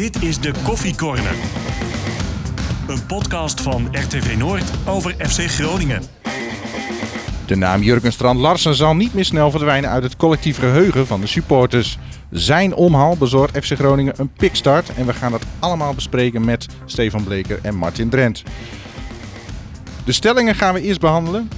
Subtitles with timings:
[0.00, 1.34] Dit is de Koffie Corner.
[2.88, 6.02] Een podcast van RTV Noord over FC Groningen.
[7.46, 11.20] De naam Jurgen Strand Larsen zal niet meer snel verdwijnen uit het collectief geheugen van
[11.20, 11.98] de supporters.
[12.30, 17.24] Zijn omhaal bezorgt FC Groningen een pikstart en we gaan dat allemaal bespreken met Stefan
[17.24, 18.42] Bleker en Martin Drent.
[20.04, 21.50] De stellingen gaan we eerst behandelen.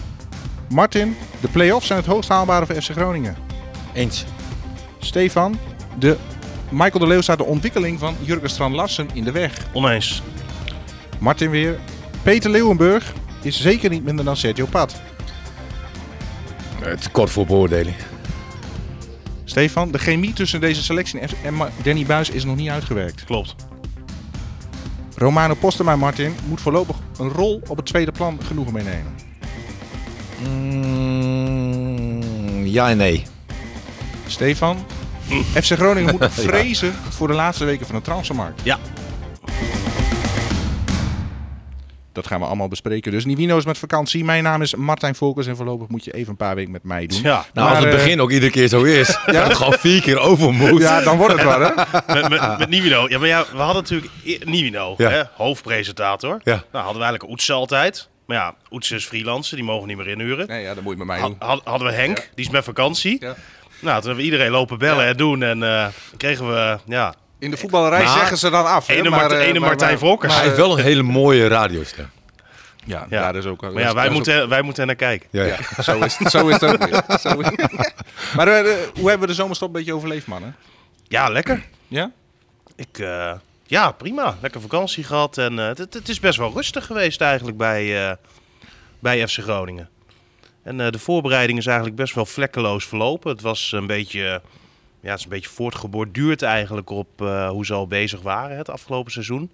[0.68, 3.36] Martin, de play-offs zijn het hoogst haalbare voor FC Groningen.
[3.92, 4.24] Eens.
[4.98, 5.58] Stefan,
[5.98, 6.16] de
[6.72, 9.56] Michael de Leeuw staat de ontwikkeling van Jurgen Strand Larsen in de weg.
[9.72, 10.22] Oneens.
[11.18, 11.78] Martin weer.
[12.22, 15.00] Peter Leeuwenburg is zeker niet minder dan Sergio Pat.
[16.80, 17.96] Het kort voor beoordeling.
[19.44, 23.24] Stefan, de chemie tussen deze selectie en Danny Buis is nog niet uitgewerkt.
[23.24, 23.54] Klopt.
[25.16, 29.14] Romano Postema Martin moet voorlopig een rol op het tweede plan genoegen meenemen.
[30.48, 32.22] Mm,
[32.66, 33.24] ja en nee.
[34.26, 34.84] Stefan,
[35.62, 38.60] FC Groningen moet vrezen voor de laatste weken van de transfermarkt.
[38.64, 38.78] Ja.
[42.12, 43.12] Dat gaan we allemaal bespreken.
[43.12, 44.24] Dus Nivino is met vakantie.
[44.24, 47.06] Mijn naam is Martijn Volkers en voorlopig moet je even een paar weken met mij
[47.06, 47.22] doen.
[47.22, 47.44] Ja.
[47.52, 49.08] Nou, als het eh, begin ook iedere keer zo is.
[49.26, 49.32] ja?
[49.32, 50.80] Dat het gewoon vier keer over moet.
[50.80, 51.70] Ja, dan wordt het wel hè.
[52.20, 53.08] Met, met, met Nivino.
[53.08, 54.12] Ja, maar ja, we hadden natuurlijk
[54.44, 55.08] Nivino, Ja.
[55.10, 56.40] hè, hoofdpresentator.
[56.44, 56.52] Ja.
[56.52, 58.08] Nou, hadden we eigenlijk Oets altijd.
[58.26, 60.46] Maar ja, Oets is freelancer, die mogen we niet meer inhuren.
[60.46, 61.36] Nee, ja, dat moet je met mij doen.
[61.38, 63.16] had- hadden we Henk, die is met vakantie.
[63.20, 63.34] Ja.
[63.82, 65.42] Nou, toen hebben we iedereen lopen bellen en doen.
[65.42, 65.86] En eh,
[66.16, 68.88] kregen we, ja, In de voetballerij Maar- zeggen ze dan af.
[68.88, 70.34] Ene maar, Martijn- eh, ene maar- Martijn maar- Volkers.
[70.34, 72.10] Hij heeft wel een hele mooie radiostem.
[72.84, 73.20] Ja, Ja.
[73.22, 73.60] daar is ook.
[73.60, 75.28] maar ja, wij moeten, wij moeten er naar kijken.
[75.32, 75.56] Ja, ja.
[75.76, 77.02] Ja, zo is het, zo is het ook weer.
[77.30, 77.50] Zo is-
[78.36, 80.56] maar eh, de- hoe hebben we de zomerstop een beetje overleefd, mannen?
[81.08, 81.62] Ja, lekker.
[81.88, 82.10] Ja?
[82.76, 83.32] Ik, eh,
[83.66, 84.36] ja, prima.
[84.40, 85.38] Lekker vakantie gehad.
[85.38, 88.14] En eh, het, het- het is best wel rustig geweest eigenlijk bij, eh,
[88.98, 89.88] bij FC Groningen.
[90.62, 93.30] En eh, de voorbereiding is eigenlijk best wel vlekkeloos verlopen.
[93.30, 94.38] Het was een beetje, eh,
[95.00, 98.70] ja, het is een beetje voortgeborduurd eigenlijk op eh, hoe ze al bezig waren het
[98.70, 99.50] afgelopen seizoen.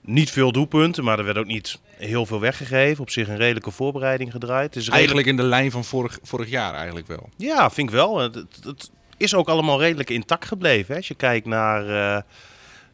[0.00, 3.02] Niet veel doelpunten, maar er werd ook niet heel veel weggegeven.
[3.02, 4.74] Op zich een redelijke voorbereiding gedraaid.
[4.74, 7.28] Het is redelijk Eigenlijk in de lijn van vorig, vorig jaar eigenlijk wel.
[7.36, 8.18] ja, vind ik wel.
[8.18, 10.90] Het, is ook allemaal redelijk intact gebleven.
[10.90, 10.96] Hè?
[10.96, 11.84] Als je kijkt naar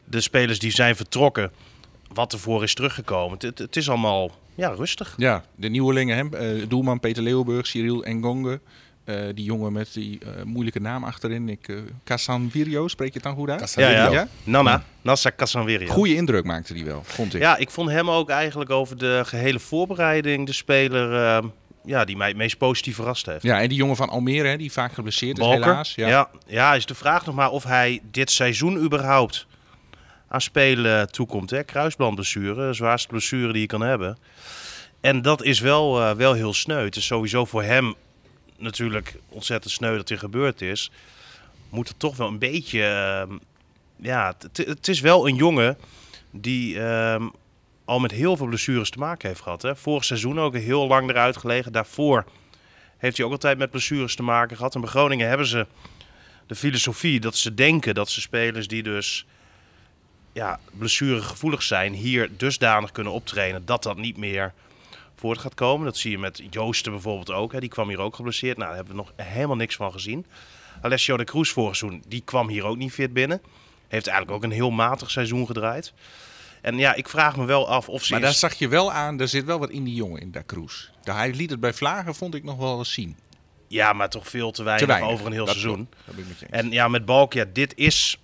[0.03, 1.51] de spelers die zijn vertrokken,
[2.13, 3.37] wat ervoor is teruggekomen.
[3.41, 5.13] Het, het is allemaal ja, rustig.
[5.17, 6.37] Ja, de nieuwelingen, hè?
[6.37, 8.59] eh, doelman Peter Leeuwburg, Cyril Engonge.
[9.03, 11.49] eh, die jongen met die eh, moeilijke naam achterin.
[11.49, 13.73] Ik, eh Casanvirio, spreek je het dan goed uit?
[13.75, 14.11] Ja, ja.
[14.11, 14.27] Ja?
[14.43, 15.91] Nana, Nassa Casanveria.
[15.93, 17.41] Goeie indruk maakte die wel, vond ik.
[17.41, 21.43] Ja, ik vond hem ook eigenlijk over de gehele voorbereiding de speler eh,
[21.85, 23.43] ja, die mij het meest positief verrast heeft.
[23.43, 25.63] Ja, en die jongen van Almere, hè, die vaak geblesseerd is Balker.
[25.65, 25.95] helaas.
[25.95, 26.07] Ja.
[26.07, 26.29] Ja.
[26.47, 29.45] Ja, is de vraag nog maar of hij dit seizoen überhaupt
[30.31, 31.49] aan spelen toekomt.
[31.49, 31.63] Hè?
[31.63, 34.17] Kruisbandblessure, de zwaarste blessure die je kan hebben.
[35.01, 36.83] En dat is wel, eh, wel heel sneu.
[36.83, 37.95] Het is sowieso voor hem
[38.57, 40.91] natuurlijk ontzettend sneu dat dit gebeurd is.
[41.69, 42.83] Moet het toch wel een beetje...
[42.83, 43.37] ehm,
[43.95, 45.77] ja, het is wel een jongen
[46.31, 47.27] die ehm,
[47.85, 49.61] al met heel veel blessures te maken heeft gehad.
[49.61, 49.75] Hè?
[49.75, 51.71] Vorig seizoen ook heel lang eruit gelegen.
[51.71, 52.25] Daarvoor
[52.97, 54.75] heeft hij ook altijd met blessures te maken gehad.
[54.75, 55.67] En bij Groningen hebben ze
[56.47, 59.25] de filosofie dat ze denken dat ze spelers die dus
[60.33, 64.53] ja, blessuregevoelig zijn, hier dusdanig kunnen optrainen dat dat niet meer
[65.15, 65.85] voort gaat komen.
[65.85, 67.51] Dat zie je met Joosten bijvoorbeeld ook.
[67.51, 67.59] Hè.
[67.59, 68.57] Die kwam hier ook geblesseerd.
[68.57, 70.25] Nou, daar hebben we nog helemaal niks van gezien.
[70.81, 73.41] Alessio de Cruz vorig seizoen, die kwam hier ook niet fit binnen.
[73.87, 75.93] Heeft eigenlijk ook een heel matig seizoen gedraaid.
[76.61, 78.11] En ja, ik vraag me wel af of ze...
[78.11, 80.43] Maar daar zag je wel aan, er zit wel wat in die jongen, in Da
[80.45, 80.89] Cruz.
[81.03, 83.17] De- Hij liet het bij Vlagen, vond ik nog wel eens zien.
[83.67, 85.13] Ja, maar toch veel te weinig, Te weinig.
[85.13, 85.75] over een heel Dat seizoen.
[85.89, 85.95] klopt.
[86.05, 86.63] Dat ben ik met je eens.
[86.65, 88.17] En ja, met Balk, ja, dit is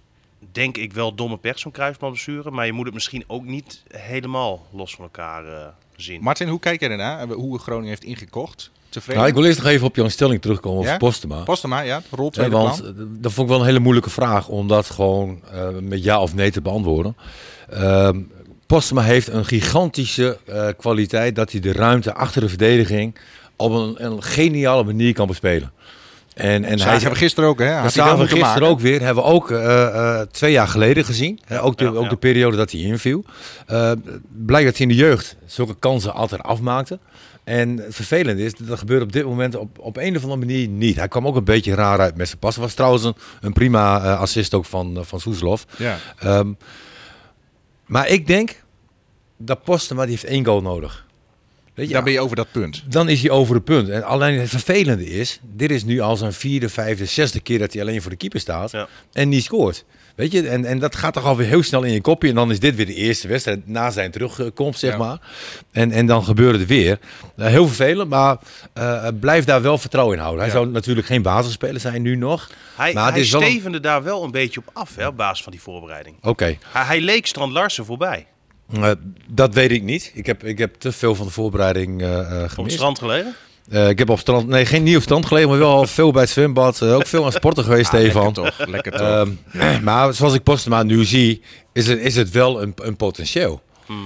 [0.51, 2.51] denk ik wel domme pech, zo'n kruisbandblessure.
[2.51, 6.21] Maar je moet het misschien ook niet helemaal los van elkaar eh, zien.
[6.21, 7.27] Martin, hoe kijk jij ernaar?
[7.27, 8.71] Hoe Groningen heeft ingekocht?
[8.89, 9.15] Tevreden?
[9.17, 10.97] Nou, ik wil eerst nog even op jouw stelling terugkomen over Ja?
[10.97, 11.43] Postema.
[11.43, 12.95] Postema, ja, rol Ja, tweede want plan.
[12.95, 16.21] eh, dat vond ik wel een hele moeilijke vraag om dat gewoon eh, met ja
[16.21, 17.17] of nee te beantwoorden.
[17.69, 18.19] Ehm
[18.67, 23.15] Postema heeft een gigantische eh, kwaliteit dat hij de ruimte achter de verdediging
[23.55, 25.71] op een, een geniale manier kan bespelen.
[26.37, 27.71] En, en Zagen we gisteren ook, hè?
[27.71, 28.67] Dat hij zagen we gisteren maken.
[28.67, 29.01] ook weer.
[29.01, 31.39] Hebben we ook eh, eh, twee jaar geleden gezien.
[31.45, 32.09] Hè, ook de, ja, ook ja.
[32.09, 33.25] de periode dat hij inviel.
[33.65, 33.91] Eh
[34.45, 36.99] blijkt dat hij in de jeugd zulke kansen altijd afmaakte.
[37.43, 40.67] En het vervelende is, dat gebeurt op dit moment op, op een of andere manier
[40.67, 40.95] niet.
[40.95, 42.55] Hij kwam ook een beetje raar uit met zijn pas.
[42.55, 45.65] was trouwens een, een prima assist ook van, uh, van Soeslof.
[45.77, 45.97] Ja.
[46.19, 46.51] Ehm,
[47.85, 48.63] maar ik denk
[49.37, 51.06] dat Postema die heeft één goal nodig.
[51.77, 52.83] Weet je, Daar ben je over dat punt.
[52.87, 53.89] dan is hij over het punt.
[53.89, 57.73] En alleen het vervelende is, dit is nu al zijn vierde, vijfde, zesde keer dat
[57.73, 58.87] hij alleen voor de keeper staat Ja.
[59.13, 59.85] en niet scoort.
[60.15, 62.29] Weet je, en, en dat gaat toch alweer heel snel in je kopje.
[62.29, 64.97] En dan is dit weer de eerste wedstrijd na zijn terugkomst, zeg Ja.
[64.97, 65.19] maar.
[65.71, 66.99] En, en dan gebeurde het weer.
[67.35, 68.37] Eh, heel vervelend, maar
[68.73, 70.43] eh, blijf daar wel vertrouwen in houden.
[70.43, 70.59] Hij Ja.
[70.59, 72.49] zou natuurlijk geen basisspeler zijn nu nog.
[72.75, 75.17] Hij, maar hij is wel een- stevende daar wel een beetje op af, hè, op
[75.17, 76.15] basis van die voorbereiding.
[76.21, 78.25] Oké, Hij, hij leek Strand Larsen voorbij.
[78.73, 78.91] Eh,
[79.27, 80.11] dat weet ik niet.
[80.13, 82.75] Ik heb, ik heb te veel van de voorbereiding eh, eh, Op het gemist.
[82.75, 83.35] strand gelegen.
[83.69, 86.21] Eh, ik heb op strand, nee, geen niet op strand gelegen, maar wel veel bij
[86.21, 86.81] het zwembad.
[86.81, 88.23] eh, ook veel aan sporten geweest, Ah, Stefan.
[88.33, 89.01] Lekker toch, lekker toch.
[89.53, 91.41] Ehm, maar zoals ik Postema nu zie,
[91.73, 93.61] is het, is het wel een, een potentieel.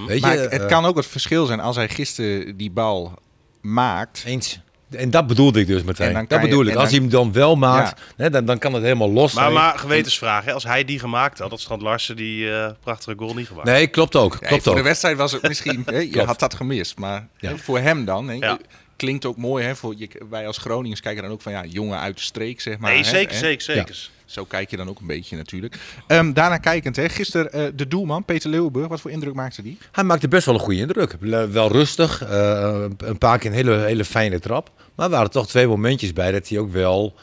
[0.07, 3.13] Weet je, maar het, het kan ook het verschil zijn als hij gisteren die bal
[3.61, 4.23] maakt.
[4.25, 4.59] eens.
[4.91, 6.07] En dat bedoelde ik dus meteen.
[6.07, 6.67] En dan dat je- bedoel ik.
[6.75, 9.43] Als dan- hij hem dan wel maakt, hè, dan, dan kan het helemaal los Maar,
[9.43, 9.55] zijn.
[9.55, 13.33] maar gewetensvraag, hè, als hij die gemaakt had, had Strand Larsen die eh, prachtige goal
[13.33, 13.67] niet gemaakt.
[13.67, 14.39] Nee, klopt ook.
[14.39, 14.85] Nee, Klopt voor de ook.
[14.85, 16.97] wedstrijd was het misschien, hè, je had dat gemist.
[16.97, 17.49] Maar Ja.
[17.49, 18.57] hè, voor hem dan, hè, Ja.
[18.95, 19.65] klinkt ook mooi.
[19.65, 22.61] Hè, voor, je, wij als Groningers kijken dan ook van ja, jongen uit de streek,
[22.61, 22.91] zeg maar.
[22.91, 23.37] nee, hè, zeker, hè.
[23.39, 24.09] zeker, zeker.
[24.31, 25.75] Zo kijk je dan ook een beetje natuurlijk.
[26.07, 29.77] Ehm, daarna kijkend, hè, gisteren eh, de doelman, Peter Leeuwenburg, wat voor indruk maakte die?
[29.91, 31.15] Hij maakte best wel een goede indruk.
[31.51, 34.71] Wel rustig, eh, een paar keer een hele, hele fijne trap.
[34.95, 37.13] Maar er waren toch twee momentjes bij dat hij ook wel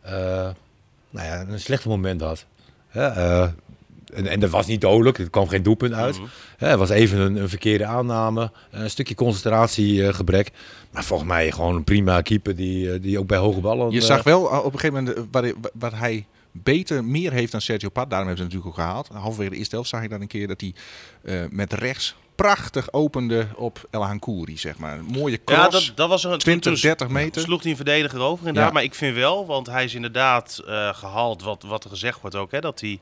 [0.00, 0.12] eh,
[1.10, 2.46] nou ja, een slecht moment had.
[4.14, 6.20] En, en dat was niet dodelijk, er kwam geen doelpunt uit.
[6.56, 10.50] Hè, Het was even een, een verkeerde aanname, een stukje concentratiegebrek.
[10.90, 13.90] maar volgens mij gewoon een prima keeper die, die ook bij hoge ballen...
[13.90, 17.88] Je zag wel op een gegeven moment hij- wat hij beter, meer heeft dan Sergio
[17.88, 18.10] Pat.
[18.10, 19.22] Daarom hebben ze het natuurlijk ook gehaald.
[19.22, 20.74] Halverwege de eerste helft zag ik dan een keer dat hij
[21.24, 24.98] eh, met rechts prachtig opende op El Hankouri, zeg maar.
[24.98, 25.60] Een mooie cross.
[25.62, 27.42] Ja, dat, dat was een 20, toen- 30 meter.
[27.42, 28.66] Sloeg hij een verdediger over inderdaad.
[28.66, 28.72] Ja.
[28.74, 32.36] Maar ik vind wel, want hij is inderdaad eh, gehaald, wat, wat er gezegd wordt
[32.36, 32.98] ook, hè, dat hij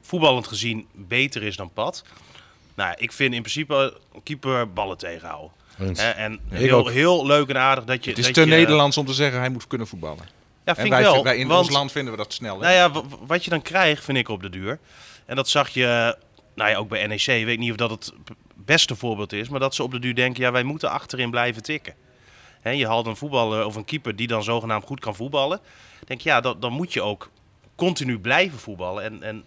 [0.00, 2.04] voetballend gezien beter is dan Pat.
[2.74, 5.50] Nou, ik vind in principe een keeper ballen tegenhouden.
[5.96, 8.10] En heel, heel leuk en aardig dat je...
[8.10, 10.24] Het is dat te je- Nederlands om te zeggen hij moet kunnen voetballen.
[10.64, 11.24] Ja, En vind ik wel.
[11.24, 12.60] wij in want, ons land vinden we dat snel.
[12.60, 12.60] Hè?
[12.60, 14.78] Nou ja, wat je dan krijgt, vind ik op de duur.
[15.26, 16.16] En dat zag je,
[16.54, 17.26] nou ja, ook bij NEC.
[17.26, 18.12] Ik weet niet of dat het
[18.54, 19.48] beste voorbeeld is.
[19.48, 21.94] Maar dat ze op de duur denken, ja, wij moeten achterin blijven tikken.
[22.60, 25.60] Hè, je haalt een voetballer of een keeper die dan zogenaamd goed kan voetballen.
[26.06, 27.30] Denk ja, dan, dan moet je ook
[27.74, 29.04] continu blijven voetballen.
[29.04, 29.44] En, en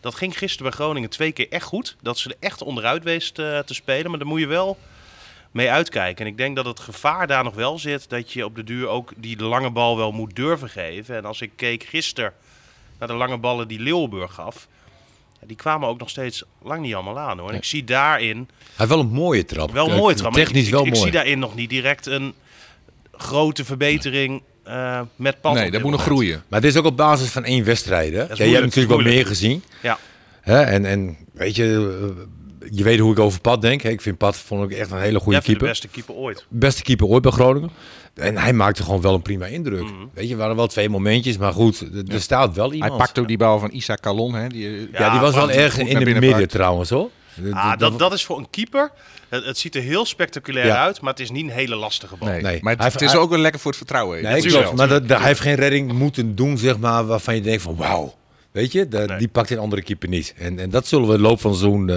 [0.00, 1.96] dat ging gisteren bij Groningen twee keer echt goed.
[2.02, 4.10] Dat ze er echt onderuit wees te, te spelen.
[4.10, 4.78] Maar daar moet je wel
[5.56, 6.24] mee uitkijken.
[6.24, 8.88] En ik denk dat het gevaar daar nog wel zit dat je op de duur
[8.88, 11.16] ook die lange bal wel moet durven geven.
[11.16, 12.32] En als ik keek gisteren
[12.98, 14.68] naar de lange ballen die Leeuwenburg gaf,
[15.46, 17.50] die kwamen ook nog steeds lang niet allemaal aan hoor.
[17.50, 19.72] En ik zie daarin Hij heeft wel een mooie trap.
[19.72, 20.32] wel een mooie trap.
[20.32, 21.04] maar Technisch ik, wel ik, ik mooi.
[21.04, 22.34] zie daarin nog niet direct een
[23.12, 25.54] grote verbetering eh, met pad.
[25.54, 26.42] nee, dat moet nog groeien.
[26.48, 28.12] Maar dit is ook op basis van één wedstrijd.
[28.12, 28.20] Hè?
[28.20, 29.62] Ja, moeilijk, hebt natuurlijk wel meer gezien.
[29.82, 29.98] Ja.
[30.40, 30.60] Hè?
[30.62, 32.22] En, en weet je, eh,
[32.70, 33.82] je weet hoe ik over Pat denk.
[33.82, 33.88] hè.
[33.90, 35.62] Ik vind Pat vond ik echt een hele goede keeper.
[35.62, 36.46] de beste keeper ooit.
[36.48, 37.70] Beste keeper ooit bij Groningen.
[38.14, 39.82] En hij maakte gewoon wel een prima indruk.
[39.82, 39.92] Mhm.
[40.14, 42.90] Weet je, er waren wel twee momentjes, maar goed, er- staat wel iemand.
[42.90, 44.34] Hij pakt ook die bal van Isa Calon.
[44.34, 46.50] Hè, die, eh, ja, die was wel erg in binnen midden pakt.
[46.50, 47.10] trouwens hoor.
[47.52, 48.90] Ah, dat, dat is voor een keeper.
[49.28, 50.82] Het, het ziet er heel spectaculair Ja.
[50.82, 52.28] uit, maar het is niet een hele lastige bal.
[52.28, 52.42] nee.
[52.42, 52.58] nee.
[52.62, 54.22] Maar het, Hij- het is hij- ook wel lekker voor het vertrouwen.
[54.22, 54.72] Nee, klopt.
[54.76, 57.76] Maar dat, dat- hij heeft geen redding moeten doen, zeg maar, waarvan je denkt van
[57.76, 58.14] wauw.
[58.56, 59.18] Weet je, Nee.
[59.18, 60.34] die pakt een andere keeper niet.
[60.38, 61.94] En, en dat zullen we in de loop van seizoen eh,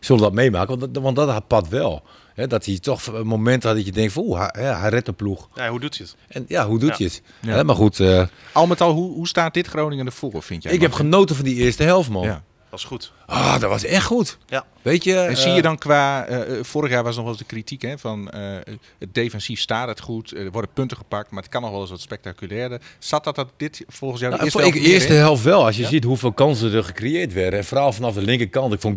[0.00, 0.78] zullen we dat meemaken.
[0.78, 2.02] Want dat, want dat had Pat wel.
[2.34, 4.88] Hè, dat hij toch een moment had dat je denkt van oeh, hij, ja, hij
[4.90, 5.48] redt de ploeg.
[5.54, 6.16] Ja, hoe doet hij het?
[6.28, 6.96] En ja, hoe doet Ja.
[6.96, 7.22] hij het?
[7.40, 7.62] Ja.
[7.62, 10.72] Maar goed, eh, Al met al, hoe, hoe staat dit Groningen ervoor, vind jij?
[10.72, 12.40] ik heb genoten van die eerste helft, man.
[12.74, 13.12] Is goed.
[13.26, 14.38] Ah, dat was echt goed.
[14.46, 14.64] Ja.
[14.82, 15.16] Weet je?
[15.18, 17.48] En zie eh, je dan qua, eh, eh, vorig jaar was nog wel eens de
[17.48, 21.52] kritiek hè, van eh, het defensief staat het goed, er worden punten gepakt, maar het
[21.52, 22.80] kan nog wel eens wat spectaculairder.
[22.98, 25.64] Zat dat, dat dit volgens jou de Nou, eerste vond ik helft eerste helft wel.
[25.64, 25.88] Als je Ja?
[25.88, 27.58] ziet hoeveel kansen er gecreëerd werden.
[27.58, 28.72] En vooral vanaf de linkerkant.
[28.72, 28.96] Ik vond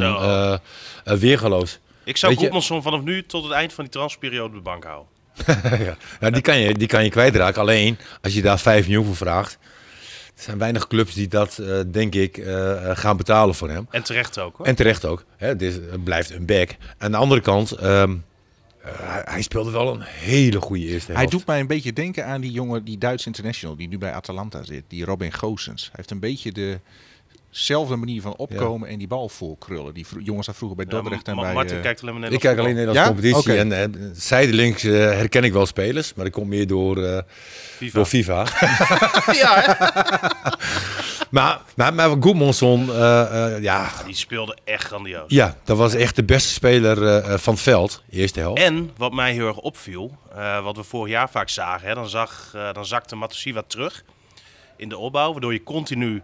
[0.00, 0.58] eh
[1.04, 1.78] eh, weergeloos.
[2.04, 5.08] Ik zou Goedmanson vanaf nu tot het eind van die transferperiode op de bank houden.
[5.86, 5.96] ja.
[6.20, 7.60] Nou, die, kan je, die kan je kwijtraken.
[7.60, 9.58] Alleen als je daar 5 miljoen voor vraagt.
[10.38, 13.86] Er zijn weinig clubs die dat, eh, denk ik, eh, eh, gaan betalen voor hem.
[13.90, 14.66] En terecht ook hoor.
[14.66, 15.24] En terecht ook.
[15.36, 16.76] Hè, dit is- het blijft een back.
[16.98, 18.16] Aan de andere kant, ehm,
[18.82, 21.36] eh, hij, hij speelde wel een hele goede eerste Hij helft.
[21.36, 24.62] doet mij een beetje denken aan die jongen, die Duits international, die nu bij Atalanta
[24.64, 25.82] zit, die Robin Goossens.
[25.82, 26.52] Hij heeft een beetje
[27.50, 29.94] dezelfde manier van opkomen en die bal voorkrullen.
[29.94, 31.52] Die jongens daar vroeger bij Ja, Dordrecht en bij...
[31.54, 32.74] Martin eh, kijkt alleen maar ik kijk alleen.
[32.74, 33.08] Nederlandse Ja?
[33.08, 33.56] competitie.
[33.56, 36.14] En eh, zijdelings eh, herken ik wel spelers.
[36.14, 37.18] Maar dat komt meer door, eh,
[37.76, 37.92] FIFA.
[37.98, 38.46] door FIFA.
[39.42, 39.72] Ja, hè?
[41.30, 45.24] maar, maar, maar Goedmanson, eh, eh, ja, Die speelde echt grandioos.
[45.30, 48.02] ja, dat was echt de beste speler van het veld.
[48.10, 48.62] Eerste helft.
[48.62, 52.08] En wat mij heel erg opviel, eh, wat we vorig jaar vaak zagen, hè, dan,
[52.08, 54.04] zag, eh, dan zakte Matusiwa terug
[54.76, 56.22] in de opbouw, waardoor je continu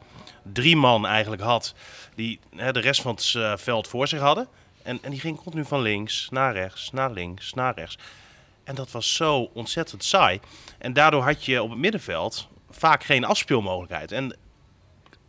[0.52, 1.74] drie man eigenlijk had
[2.14, 4.48] die hè, de rest van het eh, veld voor zich hadden.
[4.82, 7.98] En, en die ging continu van links naar rechts, naar links, naar rechts.
[8.64, 10.40] En dat was zo ontzettend saai.
[10.78, 14.12] En daardoor had je op het middenveld vaak geen afspeelmogelijkheid.
[14.12, 14.36] En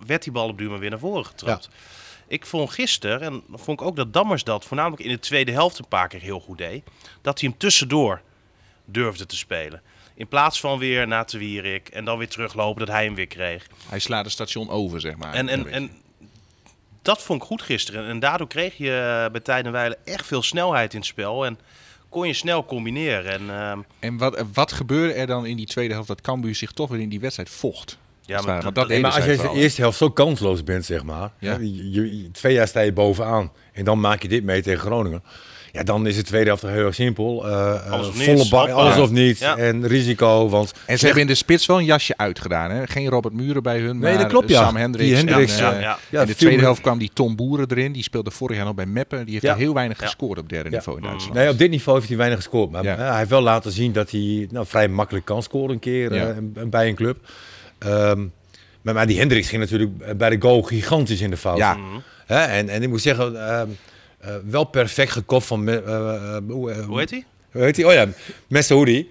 [0.05, 1.69] werd die bal op duur maar weer naar voren getrapt.
[2.27, 5.79] Ik vond gisteren, en vond ik ook dat Dammers dat voornamelijk in de tweede helft
[5.79, 6.83] een paar keer heel goed deed,
[7.21, 8.21] dat hij hem tussendoor
[8.85, 9.81] durfde te spelen.
[10.15, 13.27] In plaats van weer naar Te Wierik en dan weer teruglopen dat hij hem weer
[13.27, 13.67] kreeg.
[13.89, 15.33] Hij slaat het station over, zeg maar.
[15.33, 15.89] En, en, en
[17.01, 18.07] dat vond ik goed gisteren.
[18.07, 21.45] En daardoor kreeg je eh, bij Tijden Weilen echt veel snelheid in het spel.
[21.45, 21.59] En
[22.09, 23.31] kon je snel combineren.
[23.31, 26.71] En, ehm, En wat, wat gebeurde er dan in die tweede helft dat Cambuur zich
[26.71, 27.97] toch weer in die wedstrijd vocht?
[28.25, 31.03] ja, want dat, dat Nee, maar als je de eerste helft zo kansloos bent, zeg
[31.03, 31.31] maar.
[31.39, 31.57] Ja.
[31.57, 33.51] Je, je- twee jaar sta je bovenaan.
[33.73, 35.23] En dan maak je dit mee tegen Groningen.
[35.75, 37.47] Ja, dan is de tweede helft heel erg simpel.
[37.47, 39.39] Eh, eh, Alles of volle niets, bak, alles of niets.
[39.39, 39.57] Ja.
[39.57, 40.49] En risico.
[40.49, 42.71] Want En ze hebben in de spits wel een jasje uitgedaan.
[42.71, 42.87] Hè?
[42.87, 44.63] Geen Robert Muren bij hun, Nee, maar dat klopt, ja.
[44.63, 45.07] Sam Hendricks.
[45.09, 45.97] Die Hendricks, en, ja, eh, ja.
[46.09, 47.91] Ja, in de tweede helft kwam die Tom Boeren erin.
[47.91, 49.23] Die speelde vorig jaar nog bij Meppen.
[49.23, 49.51] Die heeft Ja.
[49.51, 50.05] er heel weinig Ja.
[50.05, 50.75] gescoord op derde Ja.
[50.75, 51.09] niveau in Mm.
[51.09, 51.37] Duitsland.
[51.39, 52.71] Nee, op dit niveau heeft hij weinig gescoord.
[52.71, 52.95] Maar Ja.
[52.95, 56.27] hij heeft wel laten zien dat hij nou, vrij makkelijk kan scoren een keer Ja.
[56.27, 57.17] eh, bij een club.
[57.77, 58.25] Ehm,
[58.81, 61.57] maar, maar die Hendricks ging natuurlijk bij de goal gigantisch in de fout.
[61.57, 61.77] Ja.
[62.25, 63.75] Hè, en, en ik moet zeggen, ehm, eh,
[64.45, 65.69] wel perfect gekopt van...
[65.69, 67.25] eh, eh, hoe, eh, heet hij?
[67.51, 67.85] hoe heet hij?
[67.85, 68.07] Oh ja,
[68.47, 69.09] Messaoudi.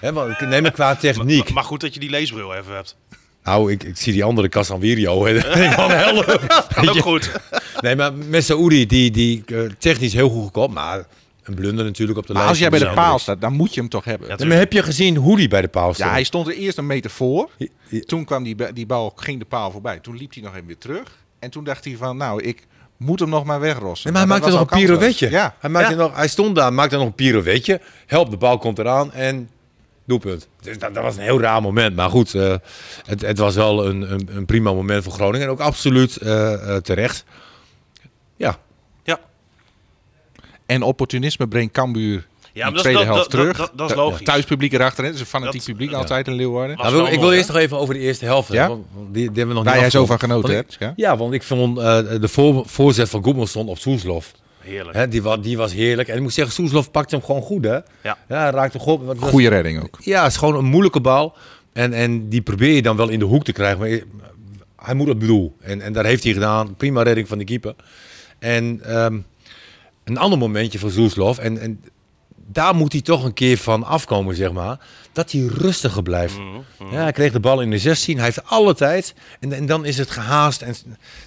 [0.00, 0.12] Ja.
[0.12, 1.44] Want ik neem me qua techniek.
[1.44, 2.96] Maar, maar goed dat je die leesbril even hebt.
[3.44, 5.26] Nou, ik, ik zie die andere Casanvirio.
[5.26, 6.64] ik van, help.
[6.74, 7.32] Kan ook goed.
[7.80, 11.06] Nee, maar Messaoudi, die, die eh, technisch heel goed gekopt, maar
[11.42, 13.80] een blunder natuurlijk op de Maar als jij bij de paal staat, dan moet je
[13.80, 14.28] hem toch hebben.
[14.28, 16.08] Ja, maar heb je gezien hoe die bij de paal stond?
[16.08, 17.50] Ja, hij stond er eerst een meter voor.
[17.56, 18.00] Ja.
[18.06, 19.98] Toen kwam die, die bal, ging de paal voorbij.
[19.98, 21.18] Toen liep hij nog even weer terug.
[21.38, 22.66] En toen dacht hij van, nou, ik
[23.00, 24.12] moet hem nog maar wegrossen.
[24.12, 25.30] Nee, maar hij maakte nog een pirouetje.
[25.30, 25.54] Ja.
[25.58, 25.96] Hij, maakte Ja.
[25.96, 27.80] nog, hij stond daar, maakte nog een pirouetje.
[28.06, 29.50] Help, de bal komt eraan en
[30.04, 30.48] doelpunt.
[30.60, 31.96] Dus dat, dat was een heel raar moment.
[31.96, 32.54] Maar goed, eh,
[33.06, 35.46] het, het was wel een, een, een prima moment voor Groningen.
[35.46, 37.24] En ook absoluut eh, eh, terecht.
[38.36, 38.56] Ja,
[39.04, 39.18] Ja,
[40.66, 42.26] En opportunisme brengt Cambuur
[42.60, 43.56] ja maar de dat, tweede dat, helft dat, terug.
[43.56, 44.24] dat, dat is logisch.
[44.26, 45.04] Thuispubliek erachter, hè.
[45.10, 45.96] Dat is een fanatiek Dat- publiek ja.
[45.96, 46.76] altijd in Leeuwarden.
[46.76, 48.52] Nou, wil- ik wil eerst nog even over de eerste helft.
[48.52, 48.68] Ja?
[48.68, 50.76] Want want die, die hebben we nog Waar niet jij zo van genoten hebt.
[50.78, 50.92] Ja?
[50.96, 54.32] Ja, want ik vond eh, de voor, voorzet van Goedmanson op Soeslof.
[54.60, 54.96] Heerlijk.
[54.96, 56.08] Hè, die, die was heerlijk.
[56.08, 57.64] En ik moet zeggen, Soeslof pakte hem gewoon goed.
[57.64, 57.78] Hè?
[58.02, 58.18] Ja.
[58.26, 59.18] hij raakte hem goed.
[59.18, 59.98] Goeie redding ook.
[60.00, 61.36] Ja, het is gewoon een moeilijke bal.
[61.72, 63.78] En, en die probeer je dan wel in de hoek te krijgen.
[63.78, 64.00] Maar
[64.76, 65.56] hij moet op doel.
[65.60, 66.74] En, en dat heeft hij gedaan.
[66.76, 67.74] Prima redding van de keeper.
[68.38, 69.18] En ehm,
[70.04, 71.38] een ander momentje voor Soeslof.
[71.38, 71.80] En, en
[72.52, 74.78] daar moet hij toch een keer van afkomen, zeg maar.
[75.12, 76.38] Dat hij rustiger blijft.
[76.38, 78.16] Mhm, Ja, hij kreeg de bal in de 16.
[78.16, 79.14] Hij heeft alle tijd.
[79.40, 80.62] En, en dan is het gehaast.
[80.62, 80.74] En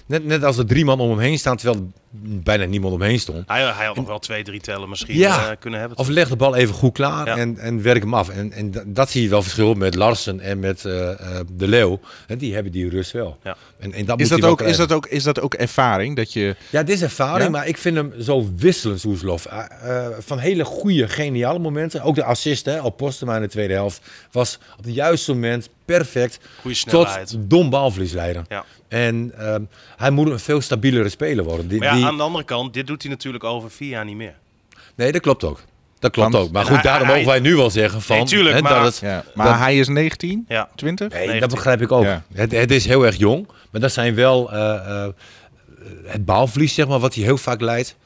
[0.06, 1.86] net, net als er drie man om hem heen staan, terwijl er
[2.42, 3.42] bijna niemand omheen stond.
[3.48, 5.50] Hij, hij had nog wel twee, drie tellen misschien Ja.
[5.50, 5.98] eh, kunnen hebben.
[5.98, 7.36] Of leg de bal even goed klaar Ja.
[7.36, 8.28] en, en werk hem af.
[8.28, 11.18] En, en da- dat zie je wel verschil met Larsen en met eh, eh,
[11.52, 12.00] De Leeuw.
[12.26, 13.38] En die hebben die rust wel.
[13.42, 13.56] Ja.
[13.78, 16.16] En, en dat Is moet dat, ook, is, dat ook, is dat ook ervaring?
[16.16, 17.50] Dat je, Ja, dit is ervaring, Ja?
[17.50, 19.46] maar ik vind hem zo wisselend, Soeslof.
[19.46, 22.02] Uh, uh, van hele goede, geniale momenten.
[22.02, 24.00] Ook de assist hè, op Postema in de tweede helft
[24.32, 26.38] was op het juiste moment perfect.
[26.86, 28.44] Tot dom balverlies leiden.
[28.48, 28.64] Ja.
[28.88, 29.62] En ehm,
[29.96, 31.68] hij moet een veel stabielere speler worden.
[31.68, 34.04] Die, Maar ja, die- aan de andere kant, dit doet hij natuurlijk over vier jaar
[34.04, 34.34] niet meer.
[34.94, 35.60] Nee, dat klopt ook.
[35.98, 36.52] Dat klopt Want- ook.
[36.52, 38.16] Maar goed, hij- daarom hij- mogen wij nu wel zeggen van...
[38.16, 39.24] Nee, tuurlijk, hè, maar- dat het, ja.
[39.34, 40.68] Maar dat- hij is 19, Ja.
[40.74, 41.08] 20?
[41.08, 41.40] Nee, 19.
[41.40, 42.04] dat begrijp ik ook.
[42.04, 42.22] Ja.
[42.32, 45.08] Het, het is heel erg jong, maar dat zijn wel eh, eh,
[46.04, 47.96] het baalverlies, zeg maar, wat hij heel vaak leidt.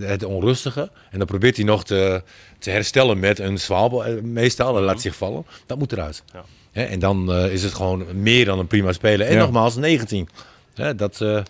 [0.00, 0.90] Het, onrustige.
[1.10, 2.22] En dan probeert hij nog te,
[2.58, 4.76] te herstellen met een zwabel, eh, meestal.
[4.76, 5.46] En laat zich vallen.
[5.66, 6.22] Dat moet eruit.
[6.32, 6.44] Ja.
[6.72, 9.26] Hè, en dan eh, is het gewoon meer dan een prima speler.
[9.26, 9.38] En Ja.
[9.40, 10.28] nogmaals, 19.
[10.74, 11.42] Hè, dat, eh,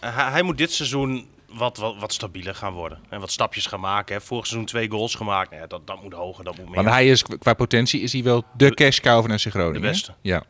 [0.00, 2.98] Hij, hij moet dit seizoen wat, wat, wat stabieler gaan worden.
[3.08, 4.14] En wat stapjes gaan maken.
[4.14, 4.20] Hè.
[4.20, 5.50] Vorig seizoen twee goals gemaakt.
[5.50, 6.74] Nou ja, dat, dat moet hoger, dat moet meer.
[6.74, 9.80] Want hij is, qua potentie is hij wel de cash cow van FC Groningen.
[9.82, 10.14] De beste.
[10.20, 10.42] Ja.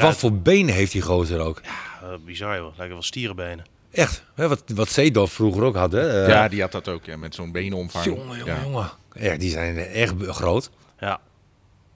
[0.00, 1.60] Wat voor benen heeft die gozer ook?
[2.02, 3.64] Eh, bizar joh, lijken wel stierenbenen.
[3.98, 4.22] Echt.
[4.34, 5.92] Hè, wat, wat Seedorf vroeger ook had.
[5.92, 6.22] Hè?
[6.22, 8.04] Eh, ja, die had dat ook, ja, met zo'n benenomvang.
[8.04, 8.62] Jongen, jongen, ja.
[8.62, 8.90] jongen.
[9.12, 10.70] Ja, die zijn echt groot.
[10.98, 11.20] Ja.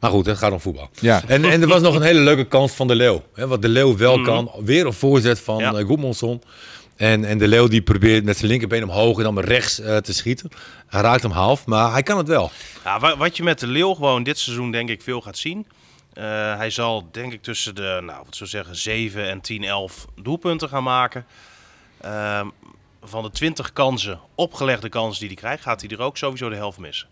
[0.00, 0.88] Maar goed, het gaat om voetbal.
[1.00, 1.22] Ja.
[1.26, 3.22] En, en er was nog een hele leuke kans van de Leeuw.
[3.34, 4.50] Hè, wat de Leeuw wel kan.
[4.64, 5.82] Weer een voorzet van Ja.
[5.82, 6.42] Goedmanson.
[6.96, 9.96] En, en de Leeuw die probeert met zijn linkerbeen omhoog en dan met rechts eh,
[9.96, 10.50] te schieten.
[10.86, 12.50] Hij raakt hem half, maar hij kan het wel.
[12.84, 15.66] Ja, wa- wat je met de Leeuw gewoon dit seizoen denk ik veel gaat zien.
[16.12, 16.24] Eh,
[16.56, 20.68] hij zal denk ik tussen de, nou wat zou zeggen, 7 en 10, 11 doelpunten
[20.68, 21.26] gaan maken.
[22.02, 22.46] Ehm,
[23.02, 26.54] van de 20 kansen, opgelegde kansen die hij krijgt, gaat hij er ook sowieso de
[26.56, 27.08] helft missen.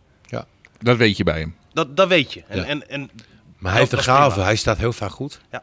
[0.82, 1.54] Dat weet je bij hem.
[1.72, 2.42] Dat, dat weet je.
[2.48, 2.64] En, Ja.
[2.64, 3.10] en, en
[3.58, 4.30] Maar hij heeft is gave.
[4.30, 4.44] prima.
[4.44, 5.40] Hij staat heel vaak goed.
[5.50, 5.62] Ja.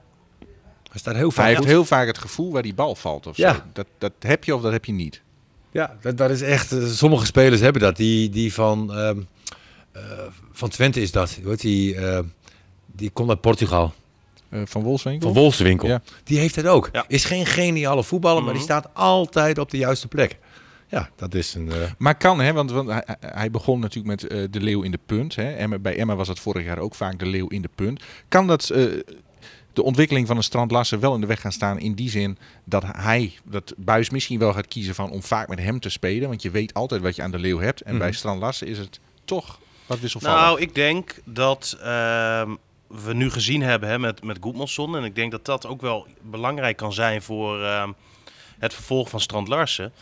[0.92, 1.64] Hij staat heel vaak Hij goed.
[1.64, 3.28] heeft heel vaak het gevoel waar die bal valt.
[3.28, 3.54] Of Ja.
[3.54, 3.62] zo.
[3.74, 5.22] Dat, dat heb je of dat heb je niet.
[5.72, 6.72] Ja, dat, dat is echt.
[6.72, 7.96] eh, Sommige spelers hebben dat.
[7.96, 9.20] Die, die van, ehm,
[9.92, 10.02] eh,
[10.52, 11.30] van Twente is dat.
[11.44, 11.96] Heet die?
[11.96, 12.20] eh,
[12.86, 13.94] die komt uit Portugal.
[14.50, 15.34] Eh, van Wolfswinkel?
[15.34, 15.88] Van Wolfswinkel.
[15.88, 16.02] Ja.
[16.24, 16.90] Die heeft het ook.
[16.92, 17.06] Ja.
[17.08, 18.72] Is geen geniale voetballer, maar die Mhm.
[18.72, 20.38] staat altijd op de juiste plek.
[20.90, 21.72] Ja, dat is een...
[21.72, 24.92] eh, Maar kan, hè, want, want hij, hij begon natuurlijk met eh, de leeuw in
[24.92, 25.36] de punt.
[25.36, 25.52] Hè.
[25.54, 28.04] Emma, bij Emma was het vorig jaar ook vaak de leeuw in de punt.
[28.28, 28.84] Kan dat eh,
[29.74, 32.38] de ontwikkeling van een Strand Larsen wel in de weg gaan staan in die zin
[32.64, 36.28] dat hij, dat Buis misschien wel gaat kiezen van om vaak met hem te spelen,
[36.28, 37.82] want je weet altijd wat je aan de leeuw hebt.
[37.82, 38.18] En bij Mhm.
[38.18, 40.40] Strand Larsen is het toch wat wisselvallig.
[40.42, 42.52] Nou, ik denk dat ehm,
[42.88, 44.98] we nu gezien hebben hè, met, met Goedmanson.
[44.98, 47.92] En ik denk dat dat ook wel belangrijk kan zijn voor ehm,
[48.58, 49.94] het vervolg van Strand Larsen.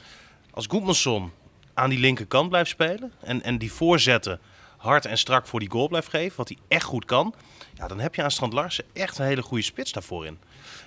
[0.51, 1.31] Als Goedmanson
[1.73, 4.39] aan die linkerkant blijft spelen en, en die voorzetten
[4.77, 7.33] hard en strak voor die goal blijft geven, wat hij echt goed kan,
[7.73, 10.37] ja, dan heb je aan Strand Larsen echt een hele goede spits daarvoor in.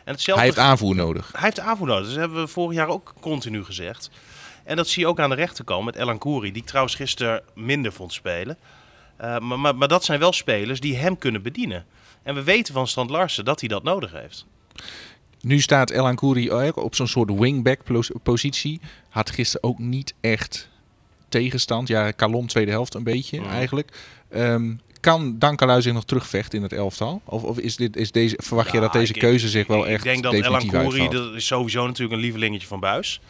[0.04, 1.32] En hetzelfde hij heeft aanvoer nodig.
[1.32, 2.06] hij heeft aanvoer nodig.
[2.06, 4.10] Dat hebben we vorig jaar ook continu gezegd.
[4.64, 7.42] En dat zie je ook aan de rechterkant met Elan Kouri, die ik trouwens gisteren
[7.54, 8.58] minder vond spelen.
[9.18, 11.86] Eh, maar, maar, maar dat zijn wel spelers die hem kunnen bedienen.
[12.22, 14.46] En we weten van Strand Larsen dat hij dat nodig heeft.
[15.40, 17.80] Nu staat Elan Kouri ook op zo'n soort wingback
[18.22, 18.80] positie.
[19.08, 20.68] Had gisteren ook niet echt
[21.28, 21.88] tegenstand.
[21.88, 23.48] Ja, Calon tweede helft een beetje Mhm.
[23.50, 23.98] eigenlijk.
[24.30, 27.20] Ehm, kan Dankelui zich nog terugvechten in het elftal?
[27.24, 29.92] Of, of is dit, is deze, verwacht je dat deze ik- keuze zich wel ik
[29.92, 33.20] echt denk dat Elan Kouri, dat is sowieso natuurlijk een lievelingetje van Buis.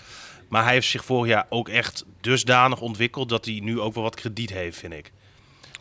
[0.49, 4.03] Maar hij heeft zich vorig jaar ook echt dusdanig ontwikkeld dat hij nu ook wel
[4.03, 5.13] wat krediet heeft, vind ik.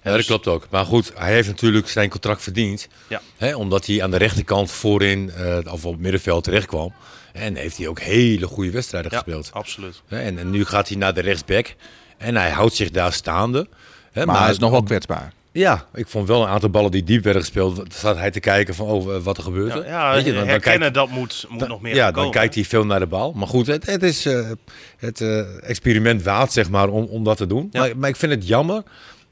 [0.10, 0.68] Ja, dat klopt ook.
[0.70, 2.88] Maar goed, hij heeft natuurlijk zijn contract verdiend.
[3.08, 3.22] Ja.
[3.38, 6.94] Hè, omdat hij aan de rechterkant voorin, eh, of op het middenveld terecht kwam.
[7.34, 9.50] En heeft hij ook hele goede wedstrijden Ja, gespeeld.
[9.54, 10.02] absoluut.
[10.08, 11.76] Hè, En, en nu gaat hij naar de rechtsback.
[12.18, 13.68] En hij houdt zich daar staande.
[14.12, 15.34] Hè, maar hij is nog wel kwetsbaar.
[15.52, 17.76] Ja, ik vond wel een aantal ballen die diep werden gespeeld.
[17.76, 19.74] Dan Zat hij te kijken van oh, eh, wat er gebeurt.
[19.74, 19.88] Ja, er.
[19.88, 22.14] ja Weet je, dan- dan herkennen kijkt- dat moet, moet dan- nog meer ja, dan
[22.14, 22.32] komen.
[22.32, 23.32] kijkt hij veel naar de bal.
[23.36, 24.50] Maar goed, het, het is eh,
[24.98, 27.70] het eh, experiment waard, zeg maar, om, om dat te doen.
[27.72, 27.80] Ja.
[27.80, 28.84] Maar, maar ik vind het jammer,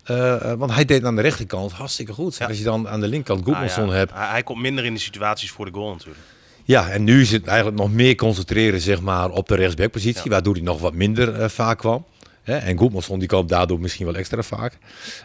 [0.05, 2.35] eh, eh, want hij deed aan de rechterkant hartstikke goed.
[2.35, 2.45] Ja.
[2.47, 3.93] Als je dan aan de linkerkant Ah, Goedmanson ja.
[3.93, 4.11] hebt.
[4.13, 6.19] Hij, hij komt minder in de situaties voor de goal natuurlijk.
[6.63, 10.29] Ja, en nu is het eigenlijk nog meer concentreren zeg maar, op de rechtsbackpositie, Ja.
[10.29, 12.05] waardoor hij nog wat minder eh, vaak kwam.
[12.43, 12.55] Hè?
[12.57, 14.77] En Goedmanson die koopt daardoor misschien wel extra vaak.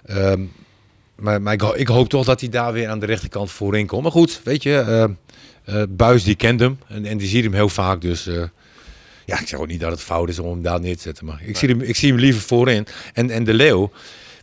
[0.05, 0.41] Ehm,
[1.15, 3.87] maar maar ik, ho- ik hoop toch dat hij daar weer aan de rechterkant voorin
[3.87, 4.03] komt.
[4.03, 4.79] Maar goed, weet je,
[5.65, 8.01] eh, Buis die kent hem en, en die ziet hem heel vaak.
[8.01, 8.25] Dus
[9.27, 11.25] ja, ik zeg ook niet dat het fout is om hem daar neer te zetten.
[11.27, 12.87] Maar ik, zie, hem, ik zie hem liever voorin.
[13.13, 13.91] En, en de Leeuw,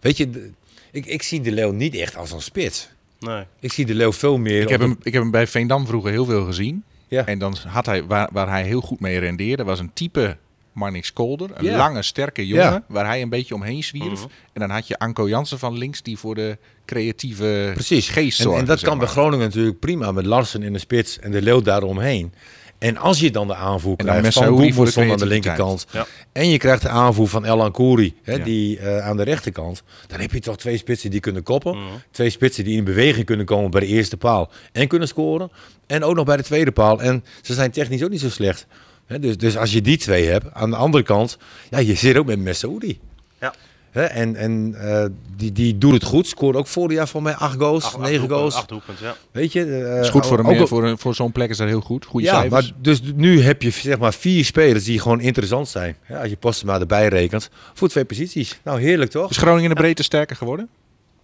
[0.01, 0.51] weet je,
[0.91, 2.89] ik, ik zie de Leeuw niet echt als een spits.
[3.19, 3.43] Nee.
[3.59, 4.61] Ik zie de Leeuw veel meer...
[4.61, 6.83] Ik heb, hem, ik heb hem bij Veendam vroeger heel veel gezien.
[7.07, 7.25] Ja.
[7.25, 10.37] En dan had hij, waar, waar hij heel goed mee rendeerde, was een type
[10.71, 11.49] Marnix Kolder.
[11.53, 11.77] Een Ja.
[11.77, 12.83] lange, sterke jongen, Ja.
[12.87, 14.19] waar hij een beetje omheen zwierf.
[14.19, 14.27] Mhm.
[14.53, 18.09] En dan had je Anko Jansen van links, die voor de creatieve Precies.
[18.09, 18.61] geest En, zorgde.
[18.61, 19.07] en dat kan bij.
[19.07, 22.33] Groningen natuurlijk prima met Larsen in de spits en de Leeuw daaromheen.
[22.79, 25.85] En als je dan de aanvoer En krijgt van Goedmanson aan de linkerkant.
[25.91, 26.05] Ja.
[26.31, 28.43] En je krijgt de aanvoer van El Ankouri, hè, Ja.
[28.43, 29.83] die eh, aan de rechterkant.
[30.07, 31.77] Dan heb je toch twee spitsen die kunnen koppen.
[31.77, 31.93] Mhm.
[32.11, 34.49] Twee spitsen die in beweging kunnen komen bij de eerste paal.
[34.71, 35.51] En kunnen scoren.
[35.87, 37.01] En ook nog bij de tweede paal.
[37.01, 38.67] En ze zijn technisch ook niet zo slecht.
[39.05, 41.37] Hè, dus, dus als je die twee hebt, aan de andere kant,
[41.69, 42.99] ja, je zit ook met Messaoudi.
[43.41, 43.53] Ja.
[43.97, 45.05] Hè, en en eh,
[45.35, 46.27] die, die doet het goed.
[46.27, 48.55] Scoort ook vorig jaar van mij acht goals, negen goals.
[48.55, 49.15] Acht doelpunten, ja.
[49.31, 49.63] Weet je?
[49.65, 51.81] eh, is goed voor, ook- hem, ook- voor, een- voor zo'n plek is dat heel
[51.81, 52.05] goed.
[52.05, 52.51] Goede ja, cijfers.
[52.51, 55.95] maar dus nu heb je zeg maar vier spelers die gewoon interessant zijn.
[56.07, 57.49] Ja, als je Postema erbij rekent.
[57.73, 58.59] Voor twee posities.
[58.63, 59.29] Nou, heerlijk toch?
[59.29, 60.69] Is Groningen in de breedte sterker geworden?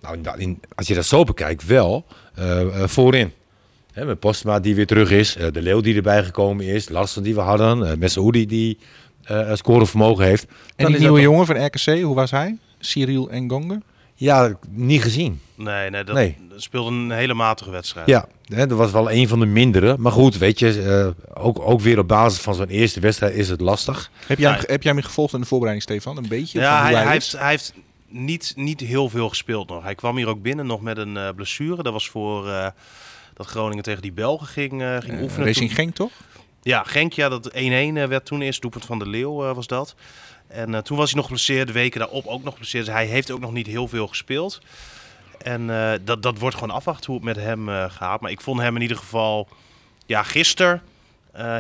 [0.02, 2.06] Nou, in- in- als je dat zo bekijkt, wel
[2.36, 3.32] eh, eh, voorin.
[3.94, 5.36] Hè, met Postma die weer terug is.
[5.36, 6.90] eh, de Leeuw die erbij gekomen is.
[6.90, 7.80] Larsen die we hadden.
[7.80, 8.78] uh, Messaoudi die
[9.24, 10.46] eh scorevermogen heeft.
[10.76, 12.58] En die nieuwe dat jongen van RKC, hoe was hij?
[12.86, 13.68] Cyril Ngonge?
[13.68, 13.78] toch-
[14.16, 15.42] Ja, niet gezien.
[15.56, 16.38] Nee, nee, dat Nee.
[16.50, 18.08] dat speelde een hele matige wedstrijd.
[18.08, 19.96] Ja, hè, dat was wel een van de mindere.
[19.98, 20.82] Maar goed, weet je,
[21.36, 24.12] eh, ook, ook weer op basis van zo'n eerste wedstrijd is het lastig.
[24.28, 24.56] Heb jij, Ja.
[24.56, 26.18] hem, heb jij hem gevolgd in de voorbereiding, Stefan?
[26.18, 26.60] Een beetje?
[26.60, 27.74] Ja, hij, hij, heeft, hij heeft
[28.08, 29.84] niet, niet heel veel gespeeld nog.
[29.84, 31.84] Hij kwam hier ook binnen nog met een eh, blessure.
[31.84, 32.68] Dat was voor eh,
[33.34, 35.46] dat Groningen tegen die Belgen ging, eh, ging oefenen.
[35.48, 36.12] Racing Toen- Genk, toch?
[36.62, 39.68] Ja, Genk, ja, dat 1-1 eh, werd toen eerst doelpunt van de Leeuw eh, was
[39.68, 39.96] dat.
[40.54, 42.86] En eh, toen was hij nog geblesseerd, de weken daarop ook nog geblesseerd.
[42.86, 44.60] Dus hij heeft ook nog niet heel veel gespeeld.
[45.42, 48.22] En eh, dat, dat wordt gewoon afwachten hoe het met hem eh, gaat.
[48.22, 49.48] Maar ik vond hem in ieder geval,
[50.06, 50.82] ja, gisteren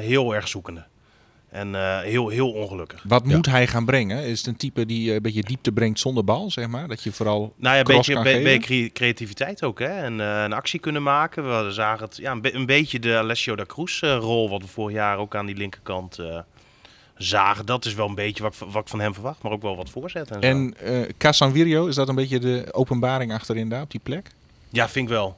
[0.01, 0.83] heel erg zoekende.
[1.49, 3.03] En heel, heel ongelukkig.
[3.07, 3.35] Wat Ja.
[3.35, 4.23] moet hij gaan brengen?
[4.25, 6.87] Is het een type die een beetje diepte brengt zonder bal, zeg maar?
[6.87, 9.79] Dat je vooral Nou ja, een beetje, be- creativiteit ook.
[9.79, 9.85] Hè?
[10.03, 11.65] En een actie kunnen maken.
[11.65, 14.49] We zagen het ja, een, be- een beetje de Alessio da Cruz rol.
[14.49, 16.19] Wat we vorig jaar ook aan die linkerkant
[17.23, 17.65] zagen.
[17.65, 19.41] Dat is wel een beetje wat, ik- wat ik van hem verwacht.
[19.41, 20.31] Maar ook wel wat voorzet.
[20.31, 20.47] En, zo.
[20.47, 24.29] En eh Casanvirio, is dat een beetje de openbaring achterin daar op die plek?
[24.69, 25.37] Ja, vind ik wel.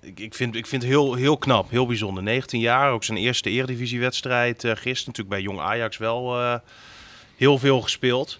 [0.00, 2.22] Ik, ik, vind, ik vind het heel, heel knap, heel bijzonder.
[2.22, 4.64] 19 jaar, ook zijn eerste eredivisiewedstrijd.
[4.64, 6.54] eh gisteren natuurlijk bij Jong Ajax wel eh,
[7.36, 8.38] heel veel gespeeld.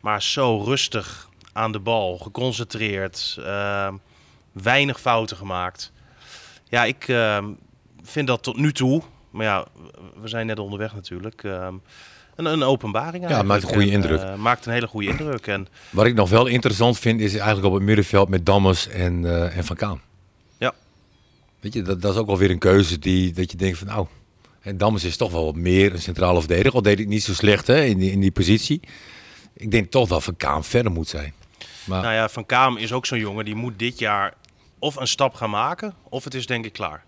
[0.00, 3.38] Maar zo rustig aan de bal, geconcentreerd,
[4.52, 5.92] weinig fouten gemaakt.
[6.68, 7.04] Ja, ik
[8.02, 9.66] vind dat tot nu toe, maar ja,
[10.20, 11.68] we zijn net onderweg natuurlijk, eh,
[12.36, 14.20] een, een openbaring maakt een goede En, indruk.
[14.20, 15.46] eh, maakt een hele goede indruk.
[15.46, 19.24] En Wat ik nog wel interessant vind, is eigenlijk op het middenveld met Dammers en,
[19.24, 20.00] eh, en Van Kaan.
[20.58, 20.74] Ja.
[21.60, 23.86] Weet je, dat, dat is ook wel weer een keuze die dat je denkt van
[23.86, 24.06] nou,
[24.60, 26.72] en Dammers is toch wel wat meer een centrale verdediger.
[26.74, 28.80] Al deed het niet zo slecht hè, in, die, in die positie.
[29.54, 31.32] Ik denk toch dat Van Kaan verder moet zijn.
[31.84, 34.34] Maar nou ja, Van Kaam is ook zo'n jongen die moet dit jaar
[34.78, 37.04] of een stap gaan maken, of het is denk ik klaar.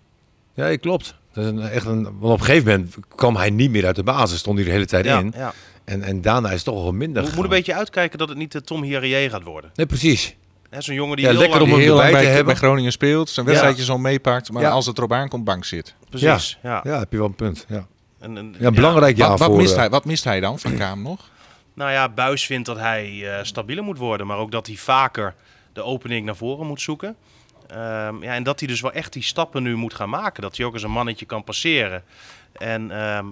[0.54, 1.14] ja, klopt.
[1.32, 3.96] Dat is een, echt een, want op een gegeven moment kwam hij niet meer uit
[3.96, 5.32] de basis, stond hij de hele tijd Ja, in.
[5.36, 5.52] ja.
[5.84, 8.38] En, en daarna is het toch wel minder Moet, moet een beetje uitkijken dat het
[8.38, 9.70] niet de Tom Hierrier gaat worden.
[9.74, 10.34] Nee, precies.
[10.78, 11.72] Zo'n jongen die Ja, heel lekker lang...
[11.72, 12.44] om heel lang te bij, hebben.
[12.44, 14.70] bij Groningen speelt, zijn wedstrijdjes al meepakt, maar Ja.
[14.70, 15.94] als het erop aankomt, bank zit.
[16.10, 16.80] Precies, ja.
[16.84, 17.64] Ja, heb je wel een punt.
[17.68, 17.86] Ja,
[18.20, 19.56] En, en- ja belangrijk ja, wat, wat voor...
[19.56, 21.28] mist eh, hij, wat mist hij dan van Kaam nog?
[21.74, 25.34] Nou ja, Buis vindt dat hij eh, stabieler moet worden, maar ook dat hij vaker
[25.72, 27.16] de opening naar voren moet zoeken.
[27.72, 30.42] Ehm, ja, en dat hij dus wel echt die stappen nu moet gaan maken.
[30.42, 32.02] Dat hij ook eens een mannetje kan passeren.
[32.52, 33.26] En ehm,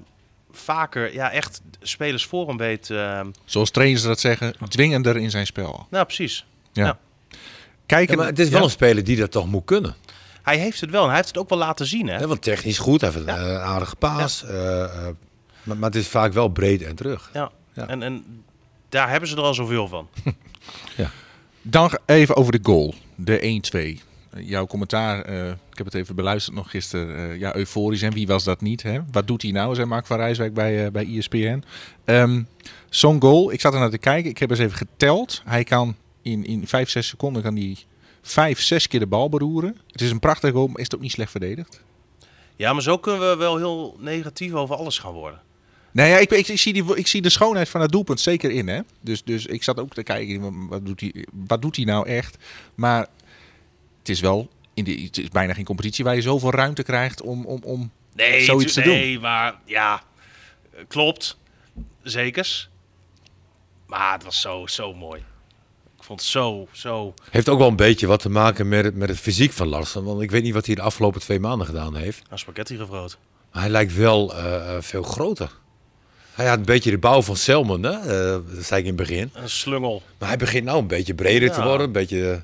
[0.52, 2.90] vaker ja, echt spelers voor hem weet.
[2.90, 5.86] ehm, Zoals trainers dat zeggen, dwingender in zijn spel.
[5.90, 6.46] nou, precies.
[6.72, 6.84] Ja.
[6.84, 6.98] Ja.
[7.86, 8.64] Kijken, Ja, maar het is wel ja.
[8.64, 9.94] een speler die dat toch moet kunnen.
[10.42, 12.06] Hij heeft het wel en hij heeft het ook wel laten zien.
[12.08, 12.16] Hè?
[12.16, 14.44] Hè, want technisch goed, hij heeft een eh, aardige paas.
[14.44, 14.90] eh, eh,
[15.62, 17.30] maar, maar het is vaak wel breed en terug.
[17.32, 17.50] Ja.
[17.72, 17.86] Ja.
[17.88, 18.42] En, en
[18.88, 20.08] daar hebben ze er al zoveel van.
[21.62, 23.60] Dan even over de goal, de
[23.98, 24.09] 1-2.
[24.30, 27.16] Eh, Jouw commentaar, eh, ik heb het even beluisterd nog gisteren.
[27.30, 28.02] eh, ja, euforisch.
[28.02, 28.82] En wie was dat niet?
[28.82, 28.98] Hè?
[29.10, 31.62] Wat doet hij nou, zei Mark van Rijswijk bij, bij ESPN.
[32.04, 32.42] Ehm
[32.90, 34.30] Zo'n goal, ik zat er naar te kijken.
[34.30, 35.42] Ik heb eens even geteld.
[35.44, 37.76] Hij kan in, in 5, 6 seconden kan hij
[38.22, 39.76] 5, 6 keer de bal beroeren.
[39.90, 41.82] Het is een prachtig goal, maar is het ook niet slecht verdedigd?
[42.56, 45.40] Ja, maar zo kunnen we wel heel negatief over alles gaan worden.
[45.92, 48.50] Nou ja, ik, ik, ik zie die, ik zie de schoonheid van het doelpunt zeker
[48.50, 48.68] in.
[48.68, 48.80] Hè?
[49.00, 52.36] Dus, dus ik zat ook te kijken, wat doet, hij, wat doet hij nou echt?
[52.74, 53.06] Maar
[54.10, 57.46] is wel, in de, het is bijna geen competitie waar je zoveel ruimte krijgt om,
[57.46, 58.92] om, om Nee, zoiets te doen.
[58.92, 60.02] nee, maar ja,
[60.88, 61.38] klopt.
[62.02, 62.68] Zekers.
[63.86, 65.20] Maar het was zo, zo mooi.
[65.98, 67.14] Ik vond het zo, zo...
[67.30, 70.04] Heeft ook wel een beetje wat te maken met het, met het fysiek van Larsen.
[70.04, 72.22] Want ik weet niet wat hij de afgelopen twee maanden gedaan heeft.
[72.28, 73.18] Een spaghetti gevroot.
[73.52, 75.58] Maar hij lijkt wel eh, eh, veel groter.
[76.34, 77.90] Hij had een beetje de bouw van Selman, hè?
[77.92, 79.30] eh, dat zei ik in het begin.
[79.34, 80.02] Een slungel.
[80.18, 81.86] Maar hij begint nou een beetje breder te worden.
[81.86, 82.42] Een beetje,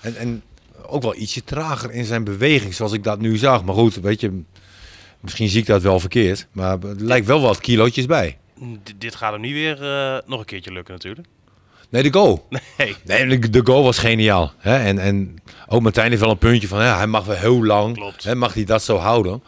[0.00, 0.42] en, en
[0.88, 3.64] ook wel ietsje trager in zijn beweging, zoals ik dat nu zag.
[3.64, 4.42] Maar goed, weet je,
[5.20, 6.46] misschien zie ik dat wel verkeerd.
[6.52, 8.38] Maar er lijkt wel wat kilootjes bij.
[8.82, 11.26] D- dit gaat hem niet weer eh, nog een keertje lukken natuurlijk.
[11.90, 12.46] Nee, de goal.
[12.78, 12.94] Nee.
[13.04, 14.52] Nee, de, goal was geniaal.
[14.58, 14.76] Hè?
[14.76, 17.94] En, en ook Martijn heeft wel een puntje van, ja, hij mag wel heel lang.
[17.94, 18.24] Klopt.
[18.24, 19.42] Hè, mag hij dat zo houden?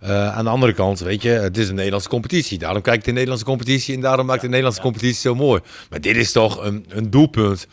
[0.00, 2.58] Eh, aan de andere kant, weet je, het is een Nederlandse competitie.
[2.58, 5.60] Daarom kijk ik de Nederlandse competitie en daarom maakt de Nederlandse competitie zo mooi.
[5.90, 7.66] Maar dit is toch een, een doelpunt,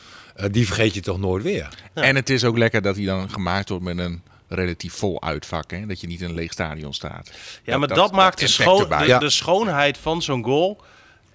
[0.52, 1.70] die vergeet je toch nooit weer.
[1.96, 2.02] Ja.
[2.02, 5.72] En het is ook lekker dat hij dan gemaakt wordt met een relatief vol uitvak.
[5.72, 5.86] Hè?
[5.86, 7.32] Dat je niet in een leeg stadion staat.
[7.64, 9.20] Ja, maar dat, maakt de, de, Ja.
[9.20, 10.82] de schoonheid van zo'n goal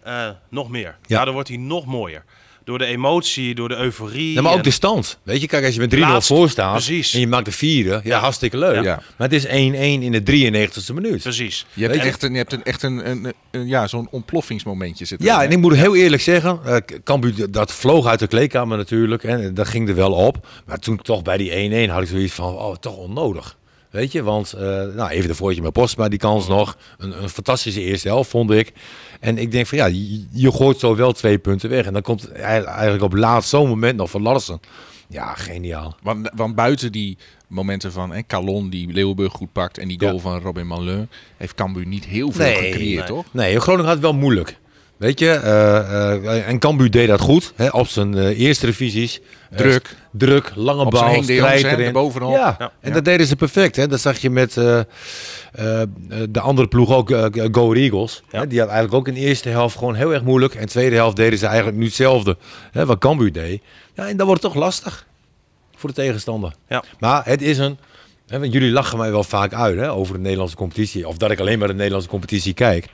[0.02, 0.82] eh, nog meer.
[0.82, 0.96] Ja.
[1.06, 1.16] Ja.
[1.16, 2.24] Daardoor wordt hij nog mooier.
[2.64, 4.32] Door de emotie, door de euforie.
[4.32, 5.18] Ja, maar ook en- de stand.
[5.22, 7.14] Weet je, kijk, als je met 3-0 Laatst, voor staat precies.
[7.14, 8.18] en je maakt de vierde, ja, Ja.
[8.18, 8.82] hartstikke leuk.
[8.84, 9.02] Ja.
[9.16, 11.22] Maar het is 1-1 in de 93ste minuut.
[11.22, 11.66] Precies.
[11.72, 15.26] Je hebt echt een, je hebt een, echt een, een, een- ja, zo'n ontploffingsmomentje zitten.
[15.26, 19.24] Ja, en ik moet heel eerlijk zeggen, eh Cambuur, dat vloog uit de kleedkamer natuurlijk.
[19.24, 20.46] En dat ging er wel op.
[20.66, 21.50] Maar toen toch bij die
[21.88, 23.56] 1-1 had ik zoiets van, oh, toch onnodig.
[23.94, 24.60] Weet je, want eh,
[24.94, 26.76] nou, even de voortje met Postma, die kans nog.
[26.98, 28.72] Een, een fantastische eerste helft, vond ik.
[29.20, 31.86] En ik denk van, ja, je, je gooit zo wel twee punten weg.
[31.86, 34.60] En dan komt eigenlijk op laatst zo'n moment nog van Larsen.
[35.08, 35.96] Ja, geniaal.
[36.02, 40.12] Want, want buiten die momenten van hè, Calon die Leeuwenburg goed pakt en die goal
[40.14, 40.18] Ja.
[40.18, 43.16] van Robin Malin heeft Cambuur niet heel veel Nee, gecreëerd, nee.
[43.16, 43.24] toch?
[43.30, 44.56] Nee, Groningen had het wel moeilijk.
[45.04, 47.52] Weet je, eh, eh, en Cambuur deed dat goed.
[47.56, 49.20] Hè, op zijn eh, eerste divisies.
[49.50, 49.96] Eh, Druk.
[50.12, 51.86] druk, lange bal, strijd hè, erin.
[51.86, 52.32] erbovenop.
[52.34, 52.72] Ja, Ja.
[52.80, 53.76] en dat deden ze perfect.
[53.76, 53.86] Hè.
[53.86, 57.10] Dat zag je met de andere ploeg ook,
[57.52, 58.22] Go Eagles.
[58.30, 60.52] Hè, die had eigenlijk ook in de eerste helft gewoon heel erg moeilijk.
[60.54, 62.36] En in de tweede helft deden ze eigenlijk nu hetzelfde
[62.72, 63.62] hè, wat Cambuur deed.
[63.94, 65.06] Ja, en dat wordt toch lastig
[65.76, 66.52] voor de tegenstander.
[66.68, 66.84] Ja.
[66.98, 67.78] Maar het is een...
[68.26, 71.08] Hè, want jullie lachen mij wel vaak uit hè, over de Nederlandse competitie.
[71.08, 72.86] Of dat ik alleen maar de Nederlandse competitie kijk.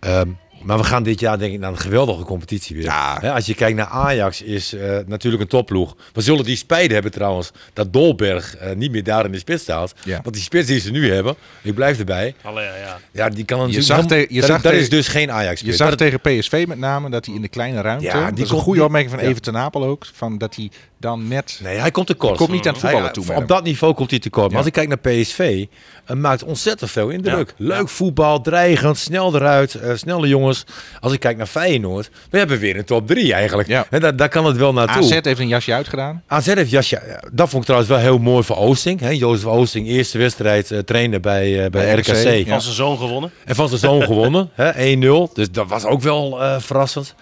[0.00, 0.28] Ehm,
[0.64, 2.84] maar we gaan dit jaar denk ik naar een geweldige competitie weer.
[2.84, 3.14] Ja.
[3.34, 5.96] Als je kijkt naar Ajax is eh, natuurlijk een topploeg.
[6.12, 9.62] We zullen die spijt hebben trouwens dat Dolberg eh, niet meer daar in de spits
[9.62, 9.94] staat.
[10.04, 10.20] Ja.
[10.22, 12.34] Want die spits die ze nu hebben, ik blijf erbij.
[12.42, 13.28] Allee, ja, ja.
[13.28, 15.64] Die kan een Je zag te- je dat, zag dat is dus geen Ajax Je
[15.64, 15.76] spits.
[15.76, 18.44] zag Dat- tegen PSV met name dat hij in de kleine ruimte, Ja, die dat
[18.44, 19.28] is een goede opmerking van ja.
[19.28, 20.70] Even ten Apel ook, van dat hij
[21.04, 21.58] dan net...
[21.62, 22.36] Nee, hij komt tekort.
[22.36, 23.46] Komt niet aan het voetballen Hij- toe Op hem.
[23.46, 24.42] dat niveau komt hij tekort.
[24.44, 24.58] Maar Ja.
[24.58, 25.64] als ik kijk naar PSV,
[26.10, 27.54] uh, maakt ontzettend veel indruk.
[27.56, 27.66] Ja.
[27.66, 27.86] Leuk Ja.
[27.86, 30.64] voetbal, dreigend, snel eruit, eh, snelle jongens.
[31.00, 33.68] als ik kijk naar Feyenoord, we hebben weer een top 3 eigenlijk.
[33.68, 33.86] Ja.
[33.90, 35.02] En daar, daar kan het wel naartoe.
[35.02, 36.22] AZ heeft een jasje uitgedaan.
[36.26, 39.00] AZ heeft jasje, ja, dat vond ik trouwens wel heel mooi voor Oosting.
[39.00, 39.10] Hè?
[39.10, 42.06] Jozef Oosting, eerste wedstrijd eh, trainen bij, eh, bij, Bij RKC.
[42.06, 42.52] RKC, ja.
[42.52, 43.30] Van zijn zoon gewonnen.
[43.44, 44.70] En van zijn zoon gewonnen, hè?
[44.72, 45.30] 1-0.
[45.34, 47.14] Dus dat was ook wel eh, verrassend.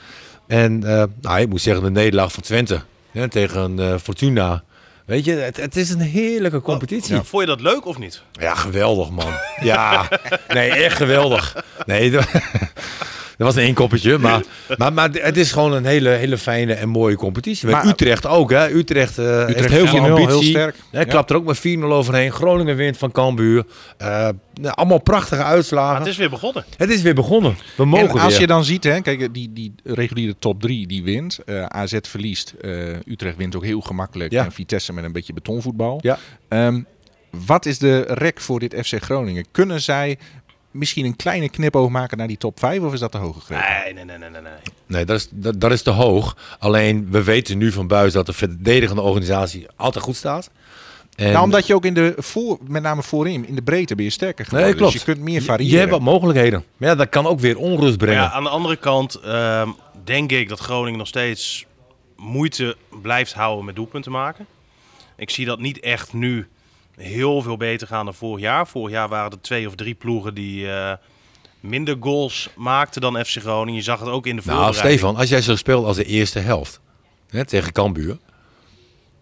[0.46, 2.80] En eh, nou, ik moet zeggen, de nederlaag van Twente
[3.12, 4.62] hè, tegen eh, Fortuna.
[5.04, 7.14] Weet je, het, het is een heerlijke competitie.
[7.14, 7.24] Ja.
[7.24, 8.22] Vond je dat leuk of niet?
[8.54, 9.32] geweldig man.
[9.60, 10.08] Ja,
[10.48, 11.64] nee, echt geweldig.
[11.86, 12.10] Nee,
[13.38, 14.18] was een inkoppertje.
[14.18, 14.42] Maar,
[14.78, 17.66] maar, maar het is gewoon een hele, hele fijne en mooie competitie.
[17.66, 18.50] Met Maar- Utrecht ook.
[18.50, 18.68] Hè.
[18.70, 20.28] Utrecht, eh, heeft heel veel 4-0, ambitie.
[20.28, 20.76] heel sterk.
[20.90, 21.04] Hè, Ja.
[21.04, 22.32] klapt er ook met 4-0 overheen.
[22.32, 23.64] Groningen wint van Cambuur.
[23.96, 24.28] Eh,
[24.60, 25.90] nou, allemaal prachtige uitslagen.
[25.92, 26.64] Maar het is weer begonnen.
[26.76, 27.56] Het is weer begonnen.
[27.76, 28.40] We mogen En als weer.
[28.40, 31.38] je dan ziet, hè, kijk, die, die reguliere top 3 die wint.
[31.46, 32.54] eh, AZ verliest.
[32.60, 32.70] eh,
[33.06, 34.32] Utrecht wint ook heel gemakkelijk.
[34.32, 34.44] Ja.
[34.44, 35.98] En Vitesse met een beetje betonvoetbal.
[36.02, 36.18] Ja.
[36.48, 36.80] Ehm,
[37.46, 39.44] wat is de rek voor dit FC Groningen?
[39.50, 40.18] Kunnen zij
[40.72, 42.80] misschien een kleine knipoog maken naar die top 5?
[42.80, 43.64] Of is dat te hoog gegrepen?
[43.84, 44.42] Nee, nee, nee, nee, nee.
[44.42, 44.52] nee.
[44.86, 46.36] Nee, dat is, dat, dat is te hoog.
[46.58, 50.50] Alleen, we weten nu van buis dat de verdedigende organisatie altijd goed staat.
[51.16, 54.04] En Nou, omdat je ook in de voor, met name voorin, in de breedte ben
[54.04, 54.68] je sterker geworden.
[54.68, 54.92] Nee, klopt.
[54.92, 55.72] Dus je kunt meer je, variëren.
[55.72, 56.64] je hebt wat mogelijkheden.
[56.76, 58.22] Maar ja, dat kan ook weer onrust brengen.
[58.22, 59.68] ja, aan de andere kant ehm,
[60.04, 61.66] denk ik dat Groningen nog steeds
[62.16, 64.46] moeite blijft houden met doelpunten maken.
[65.16, 66.48] Ik zie dat niet echt nu
[66.96, 68.66] heel veel beter gaan dan vorig jaar.
[68.66, 70.92] Vorig jaar waren er twee of drie ploegen die eh,
[71.60, 73.74] minder goals maakten dan FC Groningen.
[73.74, 74.98] Je zag het ook in de nou, voorbereiding.
[74.98, 76.80] Stefan, als jij zo speelt als de eerste helft
[77.28, 78.18] hè, tegen Cambuur,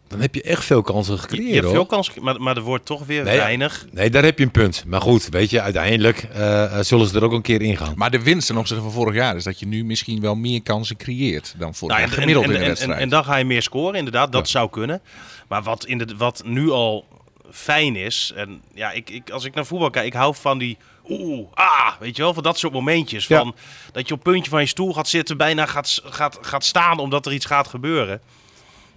[0.09, 1.47] dan heb je echt veel kansen gecreëerd.
[1.47, 1.75] je hebt hoor.
[1.75, 3.87] veel kans, maar, maar er wordt toch weer Nee, weinig.
[3.93, 4.85] Nee, daar heb je een punt.
[4.87, 7.93] Maar goed, weet je, uiteindelijk eh, eh, zullen ze er ook een keer ingaan.
[7.97, 10.63] Maar de winst ten opzichte van vorig jaar is dat je nu misschien wel meer
[10.63, 12.17] kansen creëert dan vorig Nou, jaar.
[12.17, 12.97] en, Gemiddeld en, in de en, wedstrijd.
[12.97, 14.33] en, en dan ga je meer scoren, inderdaad.
[14.33, 15.01] Dat zou kunnen.
[15.49, 17.05] Maar wat, in de, wat nu al
[17.53, 18.33] fijn is.
[18.37, 20.77] En ja, ik, ik, als ik naar voetbal kijk, ik hou van die.
[21.09, 23.27] Oeh, ah, weet je wel, van dat soort momentjes.
[23.27, 23.39] Ja.
[23.39, 23.55] Van,
[23.93, 26.99] Dat je op het puntje van je stoel gaat zitten, bijna gaat, gaat, gaat staan
[26.99, 28.21] omdat er iets gaat gebeuren.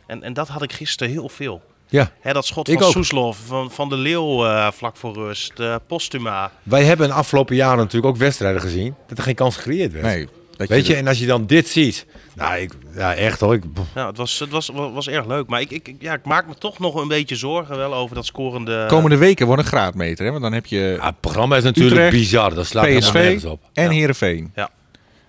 [0.08, 1.62] En, en dat had ik gisteren heel veel.
[1.88, 2.92] Ja, Hè, dat schot Ik van ook.
[2.94, 6.52] Soeslof, van, van de Leeuw eh, vlak voor rust, eh, Postuma.
[6.64, 10.06] wij hebben de afgelopen jaren natuurlijk ook wedstrijden gezien dat er geen kans gecreëerd werd.
[10.06, 13.40] nee, dat Weet je, de- en als je dan dit ziet, nou, ik, ja, echt
[13.40, 13.54] hoor.
[13.54, 13.64] Ik,
[13.96, 15.48] Ja, het was, het was, was erg leuk.
[15.48, 18.26] Maar ik, ik, ja, ik maak me toch nog een beetje zorgen wel over dat
[18.26, 18.86] scorende...
[18.88, 20.26] komende weken wordt een graadmeter.
[20.26, 20.32] Hè?
[20.32, 22.54] Want dan heb je ja, het programma is natuurlijk Utrecht, bizar.
[22.54, 23.62] Dat slaat PSV nergens op.
[23.74, 23.90] en Ja.
[23.90, 24.52] Heerenveen.
[24.56, 24.70] Ja.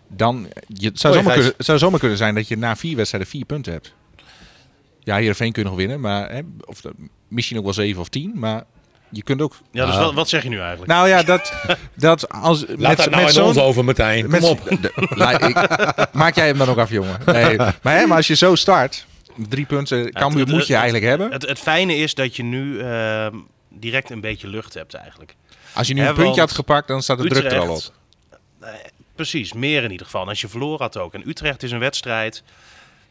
[0.08, 2.96] Dan, je, het, zou zomaar kunnen, het zou zomaar kunnen zijn dat je na vier
[2.96, 3.92] wedstrijden vier punten hebt.
[5.00, 6.00] Ja, Heerenveen kun je nog winnen.
[6.00, 6.80] Maar, hè, of,
[7.28, 8.32] misschien ook wel zeven of tien.
[8.34, 8.64] Maar
[9.16, 9.56] je kunt ook...
[9.70, 10.00] Ja, dus Ah.
[10.00, 10.92] wat, wat zeg je nu eigenlijk?
[10.92, 11.52] Nou ja, dat,
[11.94, 12.64] dat als...
[12.68, 14.22] Laat met, dat nou met ons over, Martijn.
[14.22, 14.64] Kom met- op.
[14.82, 17.20] de- la- ik- maak jij hem dan ook af, jongen.
[17.26, 19.06] Nee, maar, hè, maar als je zo start,
[19.48, 21.32] drie punten, Cambuur moet je het- eigenlijk hebben.
[21.32, 23.36] Het, het fijne is dat je nu ehm,
[23.68, 25.34] direct een beetje lucht hebt eigenlijk.
[25.74, 27.76] Als je nu een puntje had gepakt, dan staat de druk er al op.
[27.76, 27.92] Utrecht-
[29.14, 30.22] Precies, meer in ieder geval.
[30.22, 31.14] En als je verloren had ook.
[31.14, 32.42] En Utrecht is een wedstrijd,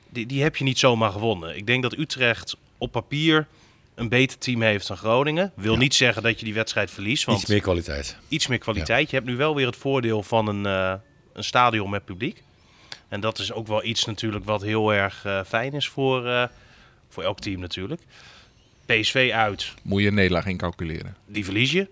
[0.10, 1.56] die, die heb je niet zomaar gewonnen.
[1.58, 3.48] Ik denk dat Utrecht op papier
[3.95, 5.51] een beter team heeft dan Groningen.
[5.56, 8.17] Wil niet zeggen dat je die wedstrijd verliest, want Iets meer kwaliteit.
[8.27, 9.10] iets meer kwaliteit.
[9.10, 10.93] Je hebt nu wel weer het voordeel van een, eh,
[11.34, 12.43] een stadion met publiek.
[13.08, 16.43] En dat is ook wel iets natuurlijk wat heel erg eh, fijn is voor, eh,
[17.10, 18.01] voor elk team natuurlijk.
[18.86, 21.15] PSV uit, Moet je een nederlaag incalculeren.
[21.25, 21.88] die verlies je.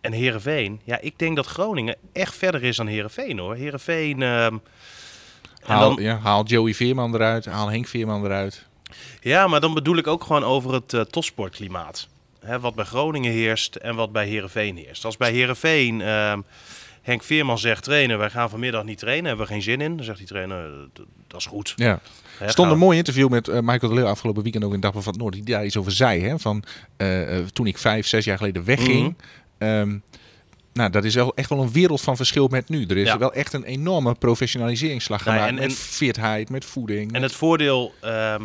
[0.00, 3.54] En Herenveen, ja, ik denk dat Groningen echt verder is dan Herenveen hoor.
[3.54, 4.22] Herenveen.
[4.22, 4.62] en
[5.62, 8.66] Haal, dan, ja, haal Joey Veerman eruit, haal Henk Veerman eruit.
[9.20, 12.08] Ja, maar dan bedoel ik ook gewoon over het eh, topsportklimaat.
[12.40, 15.04] Hè, wat bij Groningen heerst en wat bij Herenveen heerst.
[15.04, 16.02] Als bij Herenveen
[17.02, 19.96] Henk Veerman zegt trainen, wij gaan vanmiddag niet trainen, hebben we geen zin in.
[19.96, 21.72] Dan zegt die trainer, "D- dat is goed.
[21.76, 22.00] Ja.
[22.40, 25.04] Er stond een mooi interview met eh, Michael de Leeuw afgelopen weekend ook in Dagblad
[25.04, 25.44] van het Noorden.
[25.44, 26.22] Die daar iets over zei.
[26.22, 26.38] Hè?
[26.38, 26.64] Van,
[26.96, 29.02] eh, toen ik vijf, zes jaar geleden wegging.
[29.58, 29.70] Mhm.
[29.70, 29.96] ehm,
[30.72, 32.84] nou, dat is wel echt wel een wereld van verschil met nu.
[32.86, 33.18] Er is Ja.
[33.18, 35.48] wel echt een enorme professionaliseringsslag gemaakt.
[35.48, 37.06] en- met fitheid, met voeding.
[37.06, 38.42] En met- het voordeel ehm,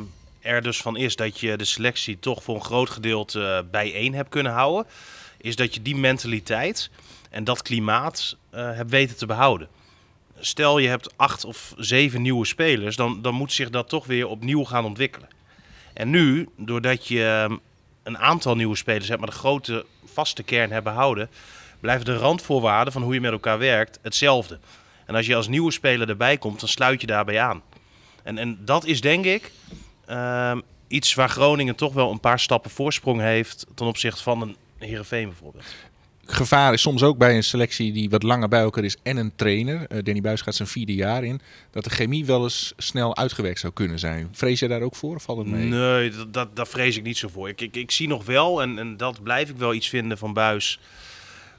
[0.50, 4.14] er dus van is dat je de selectie toch voor een groot gedeelte eh, bijeen
[4.14, 4.92] hebt kunnen houden.
[5.38, 6.90] Is dat je die mentaliteit
[7.30, 9.68] en dat klimaat eh, hebt weten te behouden.
[10.40, 14.28] Stel je hebt acht of zeven nieuwe spelers, dan, dan moet zich dat toch weer
[14.28, 15.30] opnieuw gaan ontwikkelen.
[15.94, 17.58] En nu, doordat je ehm,
[18.04, 21.30] een aantal nieuwe spelers hebt, maar de grote vaste kern hebt behouden,
[21.80, 24.60] blijven de randvoorwaarden van hoe je met elkaar werkt hetzelfde.
[25.06, 27.62] En als je als nieuwe speler erbij komt, dan sluit je daarbij aan.
[28.24, 29.52] En, en dat is denk ik
[30.10, 34.56] ehm, iets waar Groningen toch wel een paar stappen voorsprong heeft ten opzichte van een
[34.78, 35.64] Heerenveen bijvoorbeeld.
[36.26, 39.32] gevaar is soms ook bij een selectie die wat langer bij elkaar is en een
[39.36, 39.88] trainer.
[39.88, 41.42] Eh, Danny Buis gaat zijn vierde jaar in.
[41.72, 44.30] Dat de chemie wel eens snel uitgewerkt zou kunnen zijn.
[44.32, 45.66] Vrees je daar ook voor of valt het mee?
[45.66, 47.50] Nee, dat, dat, daar vrees ik niet zo voor.
[47.50, 50.34] Ik, ik, ik zie nog wel, en, en dat blijf ik wel iets vinden van
[50.34, 50.80] Buis,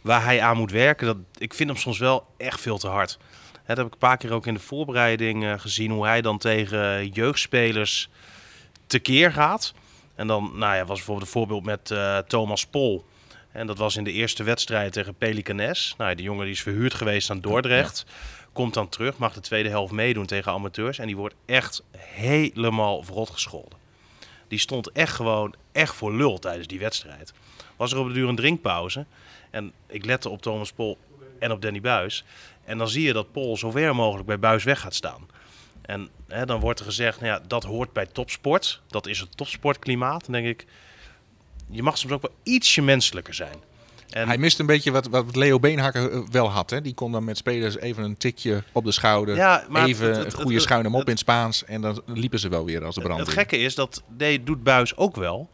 [0.01, 1.07] waar hij aan moet werken.
[1.07, 3.19] Dat, ik vind hem soms wel echt veel te hard.
[3.67, 5.91] Dat heb ik een paar keer ook in de voorbereiding eh, gezien.
[5.91, 8.09] Hoe hij dan tegen jeugdspelers
[8.91, 9.75] tekeer gaat.
[10.15, 13.05] En dan nou ja, was bijvoorbeeld een voorbeeld met eh, Thomas Pol.
[13.53, 15.95] En dat was in de eerste wedstrijd tegen Pelicanes.
[15.99, 18.05] Nou, die jongen die is verhuurd geweest aan Dordrecht.
[18.53, 20.99] Komt dan terug, mag de tweede helft meedoen tegen amateurs.
[20.99, 23.79] En die wordt echt helemaal verrot gescholden.
[24.49, 27.33] Die stond echt gewoon echt voor lul tijdens die wedstrijd.
[27.77, 29.07] Was er op de duur een drinkpauze.
[29.51, 30.99] En ik lette op Thomas Pol
[31.39, 32.25] en op Danny Buis.
[32.65, 35.27] En dan zie je dat Pol zo ver mogelijk bij Buis weg gaat staan.
[35.91, 38.81] En hè, dan wordt er gezegd, nou ja, dat hoort bij topsport.
[38.89, 40.21] Dat is het topsportklimaat.
[40.25, 40.67] Dan denk ik,
[41.71, 43.57] je mag soms ook wel ietsje menselijker zijn.
[44.11, 46.71] En Hij mist een beetje wat, wat Leo Beenhakker eh, wel had.
[46.71, 46.81] Hè?
[46.81, 49.35] Die kon dan met spelers even een tikje op de schouder.
[49.37, 51.65] Ja, maar even het- het- een goede het- schuine mop in het Spaans.
[51.65, 53.21] En dan liepen ze wel weer als de brand.
[53.21, 55.51] het gekke is, dat nee, doet Buis ook wel.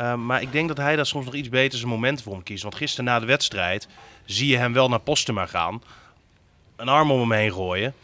[0.00, 2.42] Uh, maar ik denk dat hij daar soms nog iets beter zijn moment voor hem
[2.42, 2.62] kiest.
[2.62, 3.88] Want gisteren na de wedstrijd
[4.24, 5.82] zie je hem wel naar Postema gaan.
[6.76, 7.94] Een arm om hem heen gooien.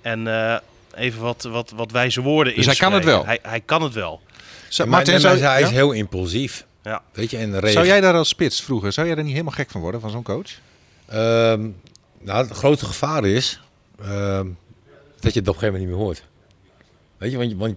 [0.00, 0.56] En uh,
[0.94, 3.26] even wat, wat, wat wijze woorden Dus hij kan het wel?
[3.26, 4.20] Hij, hij kan het wel.
[4.68, 5.74] Zo, Maar, Martin, zou, hij is ja?
[5.74, 6.66] heel impulsief.
[6.82, 7.02] Ja.
[7.12, 9.70] Weet je, en zou jij daar als spits vroeger, zou jij er niet helemaal gek
[9.70, 10.50] van worden, van zo'n coach?
[11.06, 11.68] Ehm,
[12.20, 13.60] nou, het grote gevaar is
[14.02, 14.46] ehm,
[15.20, 16.22] dat je het op een gegeven moment niet meer hoort.
[17.18, 17.76] Weet je, want, je- want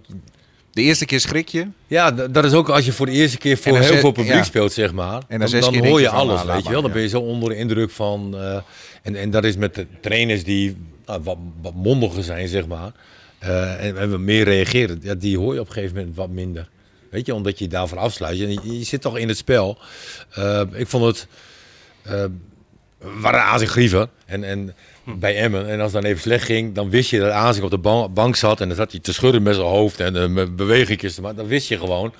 [0.70, 1.66] De eerste keer schrik je.
[1.86, 4.32] ja, dat is ook als je voor de eerste keer voor heel zes- veel publiek
[4.32, 4.42] ja.
[4.42, 5.22] speelt, zeg maar.
[5.28, 6.80] dan dan, dan hoor je alles, laat weet je wel.
[6.80, 6.94] Dan ja.
[6.96, 8.36] ben je zo onder de indruk van...
[8.36, 8.56] eh,
[9.02, 11.22] en, en dat is met de trainers die nou,
[11.60, 12.92] wat, mondiger zijn, zeg maar.
[13.38, 14.98] eh, en, wat meer reageren.
[15.02, 16.68] Ja, die hoor je op een gegeven moment wat minder.
[17.10, 18.38] Weet je, omdat je daarvoor afsluit.
[18.38, 19.78] Je, je, zit toch in het spel.
[20.30, 21.26] Eh, ik vond het...
[22.02, 22.24] eh,
[22.98, 24.10] we waren Azing grieven.
[24.26, 25.68] En, en bij Emmen.
[25.68, 28.12] En als het dan even slecht ging, dan wist je dat Azing op de ban-
[28.14, 28.60] bank zat.
[28.60, 31.36] En dan zat hij te schudden met zijn hoofd en uh, bewegingjes maken.
[31.36, 32.12] Dan wist je gewoon.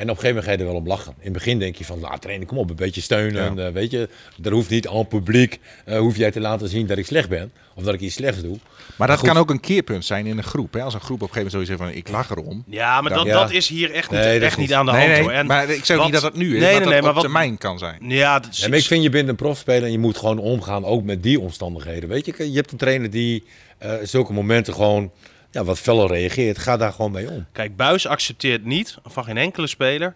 [0.00, 1.12] En op een gegeven moment ga je er wel om lachen.
[1.18, 3.54] In het begin denk je van, nou trainer, kom op, een beetje steunen.
[3.56, 3.66] Ja.
[3.66, 4.08] Eh, weet je,
[4.42, 7.52] er hoeft niet aan publiek, eh, hoef jij te laten zien dat ik slecht ben.
[7.74, 8.56] Of dat ik iets slechts doe.
[8.96, 9.28] Maar dat goed.
[9.28, 10.72] kan ook een keerpunt zijn in een groep.
[10.72, 10.82] Hè?
[10.82, 12.64] Als een groep op een gegeven moment zoiets zegt van, ik lach erom.
[12.66, 13.32] Ja, maar dat, Ja.
[13.32, 15.32] dat is hier echt niet, Nee, dat echt niet aan de Nee, hand nee, hoor.
[15.32, 17.04] En maar ik zeg wat- niet dat het nu is, Nee, nee, dat nee, op
[17.04, 17.98] maar wat, termijn kan zijn.
[18.08, 20.38] Ja, dat is, Ja, maar ik vind je bent een profspeler en je moet gewoon
[20.38, 22.08] omgaan ook met die omstandigheden.
[22.08, 23.44] Weet je, je hebt een trainer die
[23.78, 25.10] eh zulke momenten gewoon
[25.50, 26.58] ja, wat feller reageert.
[26.58, 27.46] Ga daar gewoon mee om.
[27.52, 30.14] Kijk, Buis accepteert niet van geen enkele speler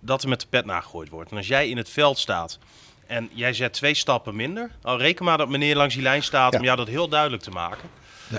[0.00, 1.30] dat er met de pet nagegooid wordt.
[1.30, 2.58] En als jij in het veld staat
[3.06, 6.52] en jij zet twee stappen minder, al reken maar dat meneer langs die lijn staat
[6.52, 6.58] Ja.
[6.58, 7.88] om jou dat heel duidelijk te maken.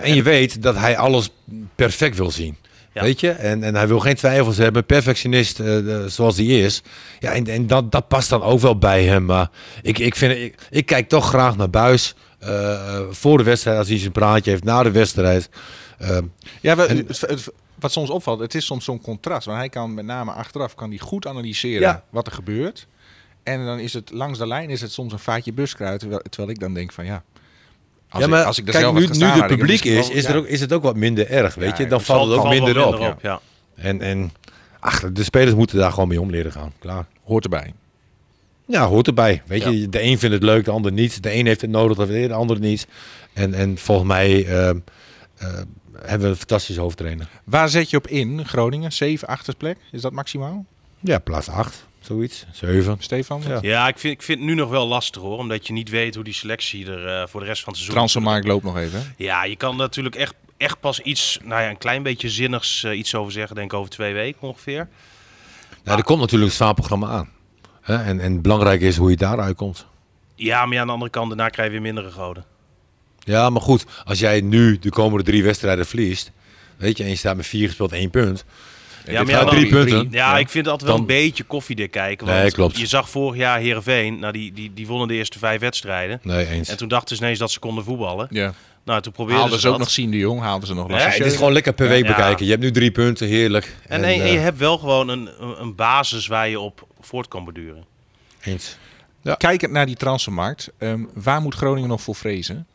[0.01, 1.29] En je weet dat hij alles
[1.75, 2.57] perfect wil zien.
[2.93, 3.01] Ja.
[3.01, 3.29] Weet je?
[3.31, 4.85] En, en hij wil geen twijfels hebben.
[4.85, 6.81] Perfectionist eh, de- zoals hij is.
[7.19, 9.25] Ja, en, en dat, dat past dan ook wel bij hem.
[9.25, 9.49] Maar
[9.81, 12.15] ik, ik, vind, ik, ik kijk toch graag naar Buis.
[12.39, 14.63] eh, voor de wedstrijd, als hij zijn praatje heeft.
[14.63, 15.49] Na de wedstrijd.
[16.01, 16.17] Eh,
[16.61, 17.07] Ja, we- En-
[17.79, 19.45] wat soms opvalt, het is soms zo'n contrast.
[19.45, 22.03] Want hij kan met name achteraf kan hij goed analyseren Ja.
[22.09, 22.87] wat er gebeurt.
[23.43, 25.99] En dan is het langs de lijn is het soms een vaatje buskruid.
[25.99, 27.23] Terwijl, terwijl ik dan denk van ja.
[28.09, 30.25] Als, ja, maar ik, als ik er kijk, zelf nu, nu ik publiek is, is,
[30.25, 31.55] er ook, is het ook wat minder erg.
[31.55, 31.87] Weet je?
[31.87, 33.17] Dan het valt het ook Valt minder op.
[33.21, 33.39] ja.
[33.75, 34.31] En, en
[34.79, 36.73] ach, de spelers moeten daar gewoon mee om leren gaan.
[36.79, 37.05] Klaar.
[37.23, 37.73] hoort erbij.
[38.65, 39.41] Ja, hoort erbij.
[39.45, 39.69] Weet Ja.
[39.69, 41.23] je, de een vindt het leuk, de ander niet.
[41.23, 42.87] De een heeft het nodig, de ander niet.
[43.33, 44.77] En, en volgens mij ehm,
[45.37, 45.47] eh,
[46.05, 47.27] hebben we een fantastische hoofdtrainer.
[47.43, 48.45] Waar zet je op in?
[48.45, 49.77] Groningen, 7, 8 plek?
[49.91, 50.65] Is dat maximaal?
[50.99, 52.45] Ja, plaats 8, zoiets.
[52.51, 52.95] 7.
[52.99, 53.41] Stefan?
[53.47, 53.57] Ja.
[53.61, 56.15] Ja, ik vind, ik vind het nu nog wel lastig hoor, omdat je niet weet
[56.15, 57.95] hoe die selectie er eh, voor de rest van het seizoen...
[57.95, 58.99] Transfermarkt loopt nog even.
[58.99, 59.05] hè?
[59.17, 62.97] Ja, je kan natuurlijk echt, echt pas iets, nou ja, een klein beetje zinnigs eh,
[62.97, 64.87] iets over zeggen, denk ik over twee weken ongeveer.
[65.83, 67.29] Nou, er komt natuurlijk een zwaar programma aan.
[67.81, 67.95] Hè?
[68.03, 69.85] En, en belangrijk is hoe je daaruit komt.
[70.35, 72.45] Ja, maar ja, aan de andere kant, daarna krijg je weer mindere goden.
[73.23, 73.85] Ja, maar goed.
[74.05, 76.31] Als jij nu de komende drie wedstrijden verliest.
[76.77, 78.45] Weet je, en je staat met vier gespeeld één punt.
[79.05, 80.07] Ja, dit maar ja, gaat dan- drie punten.
[80.11, 82.27] Ja, ik vind het altijd wel Dan- een beetje koffiedik kijken.
[82.27, 82.79] Nee, Want klopt.
[82.79, 86.19] je zag vorig jaar Heerenveen, nou, die, die, die wonnen de eerste vijf wedstrijden.
[86.23, 86.69] Nee, eens.
[86.69, 88.27] En toen dachten ze ineens dat ze konden voetballen.
[88.29, 88.53] Ja.
[88.85, 89.83] Nou, toen probeerden Haalden ze ze ook dat.
[89.83, 91.87] nog Sien de Jong, haalden ze nog Ja, Ja, Lasse het is gewoon lekker per
[91.87, 92.15] week Ja.
[92.15, 92.45] bekijken.
[92.45, 93.75] Je hebt nu drie punten, heerlijk.
[93.87, 95.29] En, en, en eh, je hebt wel gewoon een,
[95.61, 97.85] een basis waar je op voort kan borduren.
[98.43, 98.77] eens.
[99.37, 102.67] Kijkend naar die transfermarkt, ehm, waar moet Groningen nog voor vrezen?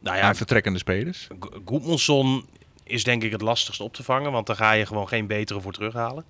[0.00, 1.28] Nou ja, Aan vertrekkende spelers?
[1.64, 2.46] Goedmanson
[2.84, 5.60] is denk ik het lastigst op te vangen, want daar ga je gewoon geen betere
[5.60, 6.24] voor terughalen.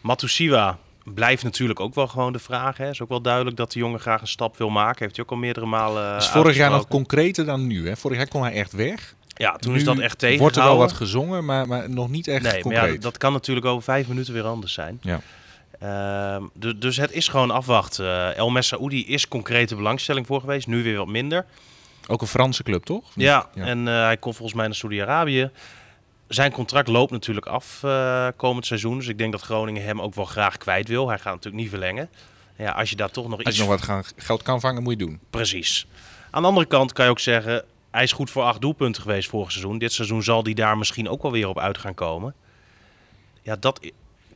[0.00, 2.76] Matusiwa blijft natuurlijk ook wel gewoon de vraag.
[2.76, 2.90] Hè.
[2.90, 4.98] Is ook wel duidelijk dat de jongen graag een stap wil maken.
[5.02, 6.16] Heeft hij ook al meerdere malen.
[6.16, 7.88] is vorig jaar nog concreter dan nu.
[7.88, 7.96] Hè?
[7.96, 9.14] Vorig jaar kon hij echt weg.
[9.34, 10.38] Ja, toen Nu is dat echt tegen.
[10.38, 12.94] Wordt er wel wat gezongen, maar, maar nog niet echt Nee, maar concreet.
[12.94, 15.00] ja, dat kan natuurlijk over vijf minuten weer anders zijn.
[15.02, 15.20] Ja.
[15.78, 18.06] Ehm, du- dus het is gewoon afwachten.
[18.06, 21.46] Eh, El Messaoudi is concrete belangstelling voor geweest, nu weer wat minder.
[22.08, 23.04] Ook een Franse club, toch?
[23.14, 23.64] Ja, Ja.
[23.64, 25.50] en eh, hij komt volgens mij naar Saudi-Arabië.
[26.28, 28.98] Zijn contract loopt natuurlijk af eh, komend seizoen.
[28.98, 31.08] Dus ik denk dat Groningen hem ook wel graag kwijt wil.
[31.08, 32.08] Hij gaat natuurlijk niet verlengen.
[32.56, 33.56] Ja, als je daar toch nog Als iets...
[33.56, 35.20] je nog wat gaan, geld kan vangen, moet je doen.
[35.30, 35.86] Precies.
[36.30, 37.64] Aan de andere kant kan je ook zeggen...
[37.90, 39.78] hij is goed voor acht doelpunten geweest vorig seizoen.
[39.78, 42.34] Dit seizoen zal hij daar misschien ook wel weer op uit gaan komen.
[43.42, 43.80] Ja, dat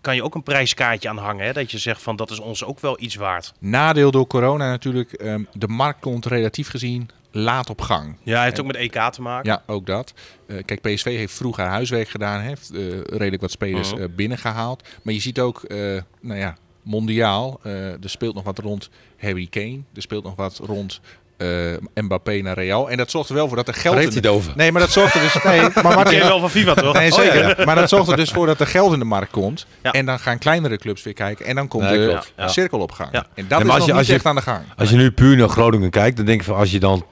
[0.01, 1.45] kan je ook een prijskaartje aan hangen.
[1.47, 1.53] Hè?
[1.53, 3.53] Dat je zegt van dat is ons ook wel iets waard.
[3.59, 5.13] Nadeel door corona natuurlijk.
[5.13, 8.17] ehm, de markt komt relatief gezien laat op gang.
[8.23, 9.51] Ja, hij heeft ook met EK te maken.
[9.51, 10.13] Ja, ook dat.
[10.47, 12.41] Eh, kijk, PSV heeft vroeg haar huiswerk gedaan.
[12.41, 14.03] Heeft eh, redelijk wat spelers Mhm.
[14.03, 14.89] eh, binnengehaald.
[15.03, 15.79] Maar je ziet ook, eh,
[16.21, 17.61] nou ja, mondiaal.
[17.63, 19.81] eh, er speelt nog wat rond Harry Kane.
[19.95, 21.01] Er speelt nog wat rond
[21.37, 21.49] eh,
[21.95, 22.91] Mbappé naar Real.
[22.91, 23.95] En dat zorgt er wel voor dat er geld...
[23.97, 24.53] In hij het over?
[24.57, 25.43] Nee, maar dat zorgt er dus...
[25.45, 26.95] Nee, maar Martin, wel van FIFA, toch?
[26.95, 27.33] Nee, Oh, ja.
[27.33, 27.67] zeker.
[27.67, 29.67] Maar dat zorgt er dus voor dat er geld in de markt komt.
[29.83, 29.91] Ja.
[29.93, 31.47] En dan gaan kleinere clubs weer kijken.
[31.47, 32.19] En dan komt Nee, de.
[32.37, 32.49] Ja.
[32.49, 33.09] cirkel op gang.
[33.13, 33.27] Ja.
[33.35, 34.61] En dat is als nog je- niet als je- echt aan de gang.
[34.77, 37.05] Als je nu puur naar Groningen kijkt, dan denk ik van als je dan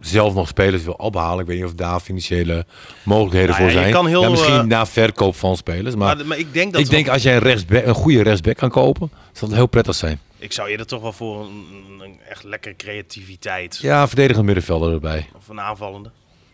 [0.00, 2.66] zelf nog spelers wil ophalen, ik weet niet of daar financiële
[3.02, 3.92] mogelijkheden Nou voor ja, je zijn.
[3.92, 6.80] kan heel, ja, misschien eh, na verkoop van spelers, maar, Maar, maar ik denk dat
[6.80, 9.94] ik denk als jij een, rechtsback, een goede rechtsback kan kopen, zal het heel prettig
[9.94, 10.20] zijn.
[10.38, 11.64] ik zou eerder toch wel voor een,
[12.00, 15.28] een echt lekkere creativiteit Ja, verdedigend middenvelder erbij.
[15.36, 16.10] of een aanvallende.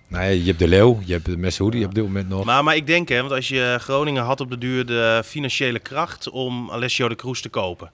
[0.09, 2.45] Nou ja, je hebt de Leeuw, je hebt de Messoudi op dit moment nog.
[2.45, 5.79] Maar, maar ik denk, hè, want als je Groningen had op de duur de financiële
[5.79, 7.91] kracht om Alessio de Cruz te kopen.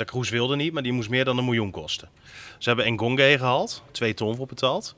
[0.00, 2.08] De Cruz wilde niet, maar die moest meer dan een miljoen kosten.
[2.58, 4.94] Ze hebben Ngonge gehaald, twee ton voor betaald.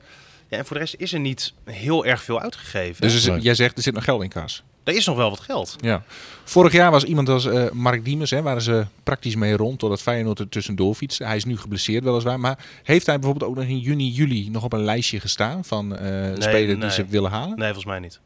[0.47, 3.01] Ja, en voor de rest is er niet heel erg veel uitgegeven.
[3.01, 4.63] Dus er jij zegt, er zit nog geld in kas.
[4.83, 5.75] er is nog wel wat geld.
[5.79, 6.03] Ja.
[6.43, 10.01] Vorig jaar was iemand als eh, Mark Diemers, hè, waren ze praktisch mee rond totdat
[10.01, 11.23] Feyenoord er tussendoor fietste.
[11.25, 14.63] Hij is nu geblesseerd weliswaar, maar heeft hij bijvoorbeeld ook nog in juni, juli nog
[14.63, 17.57] op een lijstje gestaan van eh spelers die ze willen halen?
[17.57, 18.13] Nee, volgens mij niet.
[18.13, 18.21] Het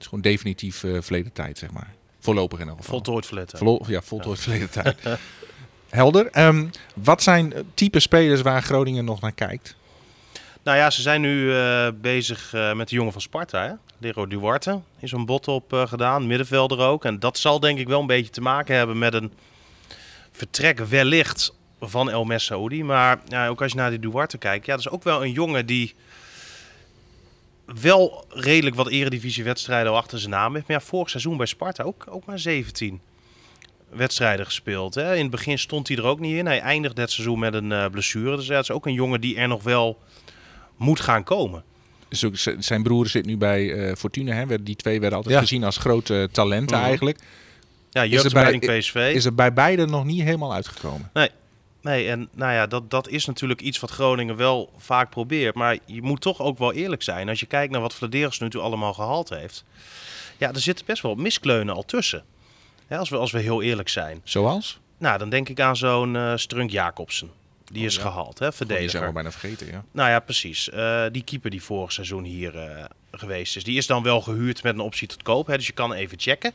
[0.00, 1.94] is gewoon definitief eh, verleden tijd, zeg maar.
[2.20, 2.94] Voorlopig in elk geval.
[3.02, 3.56] Voltooid hè.
[3.56, 4.96] Verlo- ja, voltooid verleden tijd.
[5.88, 6.26] Helder.
[6.26, 9.76] Ehm, wat zijn eh, type spelers waar Groningen nog naar kijkt?
[10.62, 13.78] Nou ja, ze zijn nu eh, bezig eh, met de jongen van Sparta.
[13.98, 17.04] Lero Duarte is een bot op gedaan, middenvelder ook.
[17.04, 19.32] En dat zal denk ik wel een beetje te maken hebben met een
[20.32, 22.84] vertrek wellicht van El Messaoudi.
[22.84, 25.32] Maar ja, ook als je naar die Duarte kijkt, ja, dat is ook wel een
[25.32, 25.94] jongen die
[27.64, 30.68] wel redelijk wat eredivisiewedstrijden al achter zijn naam heeft.
[30.68, 33.00] Maar ja, vorig seizoen bij Sparta ook, ook maar 17
[33.90, 34.94] wedstrijden gespeeld.
[34.94, 35.14] Hè?
[35.14, 36.46] In het begin stond hij er ook niet in.
[36.46, 38.36] Hij eindigde het seizoen met een eh, blessure.
[38.36, 39.98] Dus het is ook een jongen die er nog wel
[40.76, 41.62] moet gaan komen.
[42.58, 44.32] Zijn broer zit nu bij eh, Fortuna.
[44.34, 44.62] Hè?
[44.62, 45.40] Die twee werden altijd Ja.
[45.40, 46.86] gezien als grote talenten Mhm.
[46.86, 47.18] eigenlijk.
[47.90, 49.12] Ja, jeugdopleiding PSV.
[49.14, 51.10] Is er bij beide nog niet helemaal uitgekomen.
[51.82, 55.54] Nee, en nou ja, dat, dat is natuurlijk iets wat Groningen wel vaak probeert.
[55.54, 57.28] Maar je moet toch ook wel eerlijk zijn.
[57.28, 59.64] Als je kijkt naar wat Vladeris nu toe allemaal gehaald heeft.
[60.38, 62.24] Ja, er zitten best wel miskleunen al tussen.
[62.88, 64.20] Ja, als, we, als we heel eerlijk zijn.
[64.24, 64.80] Zoals?
[64.98, 67.30] Nou, dan denk ik aan zo'n eh Strunk Jacobsen.
[67.64, 68.00] Die Oh, is ja.
[68.02, 69.06] gehaald, hè, Die zijn verdediger.
[69.06, 69.84] we bijna vergeten, ja.
[69.92, 70.70] Nou ja, precies.
[70.70, 74.62] Eh, die keeper die vorig seizoen hier eh, geweest is, die is dan wel gehuurd
[74.62, 75.46] met een optie tot koop.
[75.46, 76.52] Hè, dus je kan even checken.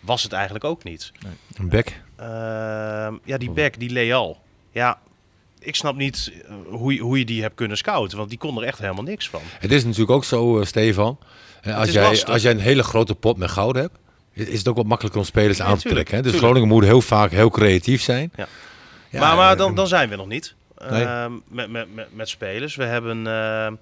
[0.00, 1.12] Was het eigenlijk ook niet.
[1.54, 2.00] Een bek.
[2.16, 4.42] Ehm, ja, die back, die Leal.
[4.72, 4.98] Ja,
[5.58, 6.32] ik snap niet
[6.68, 9.28] hoe, je- hoe je die hebt kunnen scouten, want die kon er echt helemaal niks
[9.28, 9.40] van.
[9.44, 11.18] Het is natuurlijk ook zo, Stefan.
[11.74, 12.28] Als jij, lastig.
[12.28, 13.98] als jij een hele grote pot met goud hebt,
[14.34, 16.14] is is het ook wat makkelijker om spelers Ja, aan te trekken.
[16.16, 16.22] Hè?
[16.22, 16.36] Dus tuurlijk.
[16.52, 18.32] Groningen moet heel vaak heel creatief zijn.
[18.36, 18.46] Ja.
[19.10, 20.54] Ja, maar maar eh, dan, dan zijn we nog niet.
[20.90, 21.04] Nee.
[21.04, 22.76] Ehm, met, met, met, met spelers.
[22.76, 23.72] We hebben, eh,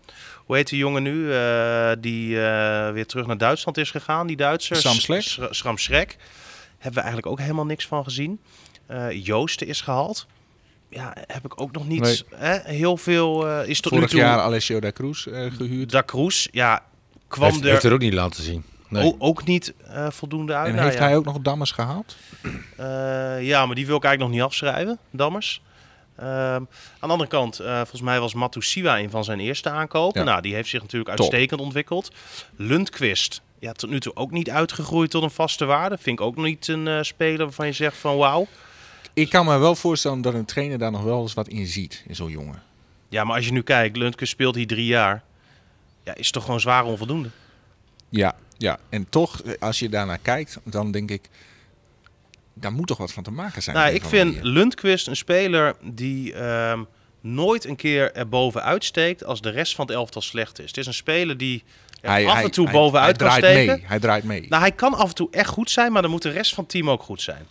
[0.45, 4.37] hoe heet die jongen nu, eh, die eh, weer terug naar Duitsland is gegaan, die
[4.37, 4.77] Duitser.
[4.77, 5.23] Sam Schrek.
[5.23, 6.17] S- Schram Schrek.
[6.73, 8.41] Hebben we eigenlijk ook helemaal niks van gezien.
[8.87, 10.27] Eh Joosten is gehaald.
[10.89, 12.23] Ja, heb ik ook nog niet Nee.
[12.35, 13.49] hè, heel veel.
[13.49, 14.27] eh, is tot Vorig nu toe.
[14.27, 15.91] jaar Alessio da Cruz eh, gehuurd.
[15.91, 16.83] Da Cruz, ja,
[17.29, 18.65] kwam heeft, er heeft er ook niet laten zien.
[18.93, 19.05] Nee.
[19.05, 20.67] o- ook niet eh, voldoende uit.
[20.69, 21.05] En Nou heeft ja.
[21.05, 22.17] hij ook nog Dammers gehaald?
[22.77, 25.63] Eh, ja, maar die wil ik eigenlijk nog niet afschrijven, Dammers.
[26.17, 26.67] Ehm, aan
[27.01, 30.21] de andere kant, eh, volgens mij was Matusiwa een van zijn eerste aankopen.
[30.21, 30.27] Ja.
[30.27, 31.19] Nou, die heeft zich natuurlijk Top.
[31.21, 32.11] uitstekend ontwikkeld.
[32.57, 35.99] Lundqvist, ja, tot nu toe ook niet uitgegroeid tot een vaste waarde.
[35.99, 38.47] Vind ik ook niet een speler waarvan je zegt van wauw.
[39.15, 42.05] Ik kan me wel voorstellen dat een trainer daar nog wel eens wat in ziet,
[42.09, 42.63] in zo'n jongen.
[43.09, 45.23] Ja, maar als je nu kijkt, Lundqvist speelt hier drie jaar.
[46.05, 47.29] Ja, is toch gewoon zwaar onvoldoende.
[48.09, 48.79] Ja, ja.
[48.89, 51.29] En toch, als je daarnaar kijkt, dan denk ik...
[52.55, 53.77] Daar moet toch wat van te maken zijn.
[53.77, 54.51] Nou, ik vind manier.
[54.53, 56.83] Lundqvist een speler die ehm,
[57.21, 60.67] nooit een keer er bovenuit steekt als de rest van het elftal slecht is.
[60.67, 61.63] Het is een speler die
[62.01, 63.75] er af en toe hij- bovenuit hij kan steken.
[63.75, 63.85] Mee.
[63.87, 64.47] Hij draait mee.
[64.49, 66.65] Nou, hij kan af en toe echt goed zijn, maar dan moet de rest van
[66.65, 67.47] het team ook goed zijn.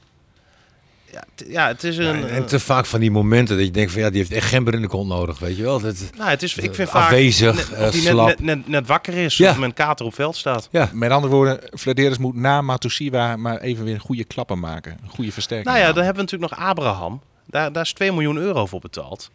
[1.12, 2.16] Ja, t- ja het is Ja, een.
[2.24, 4.48] en, en te vaak van die momenten dat je denkt van ja, die heeft echt
[4.48, 5.80] gember in de kont nodig, weet je wel.
[5.80, 8.28] Dat, nou, het is, ik vind eh, vaak afwezig, net, eh, of die net, slap.
[8.28, 9.52] net, net, net wakker is Ja.
[9.52, 10.68] of met kater op veld staat.
[10.72, 14.98] ja, Met andere woorden, Vladeris moet na Matusiwa maar even weer goede klappen maken.
[15.04, 15.68] Een goede versterking.
[15.70, 17.22] Nou ja, dan hebben we natuurlijk nog Abraham.
[17.46, 19.32] Daar, daar is 2 miljoen euro voor betaald.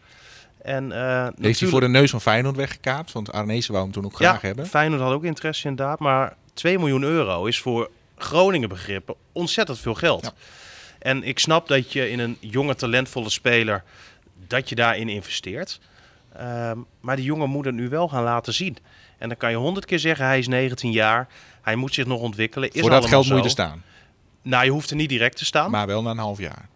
[0.61, 3.11] En, eh, Heeft hij voor de neus van Feyenoord weggekaapt?
[3.11, 4.67] Want Arnezen wou hem toen ook graag ja, hebben.
[4.67, 5.99] Feyenoord had ook interesse inderdaad.
[5.99, 10.23] Maar 2 miljoen euro is voor Groningen begrippen ontzettend veel geld.
[10.23, 10.31] Ja.
[10.99, 13.83] En ik snap dat je in een jonge, talentvolle speler,
[14.47, 15.79] dat je daarin investeert.
[16.33, 18.77] Ehm, maar die jongen moet het nu wel gaan laten zien.
[19.17, 21.27] En dan kan je honderd keer zeggen, hij is 19 jaar.
[21.61, 22.71] Hij moet zich nog ontwikkelen.
[22.71, 23.83] Is Voor dat geld moet je er staan.
[24.41, 25.61] Nou, je hoeft er niet direct te staan.
[25.71, 26.67] Maar, Maar wel na een half jaar.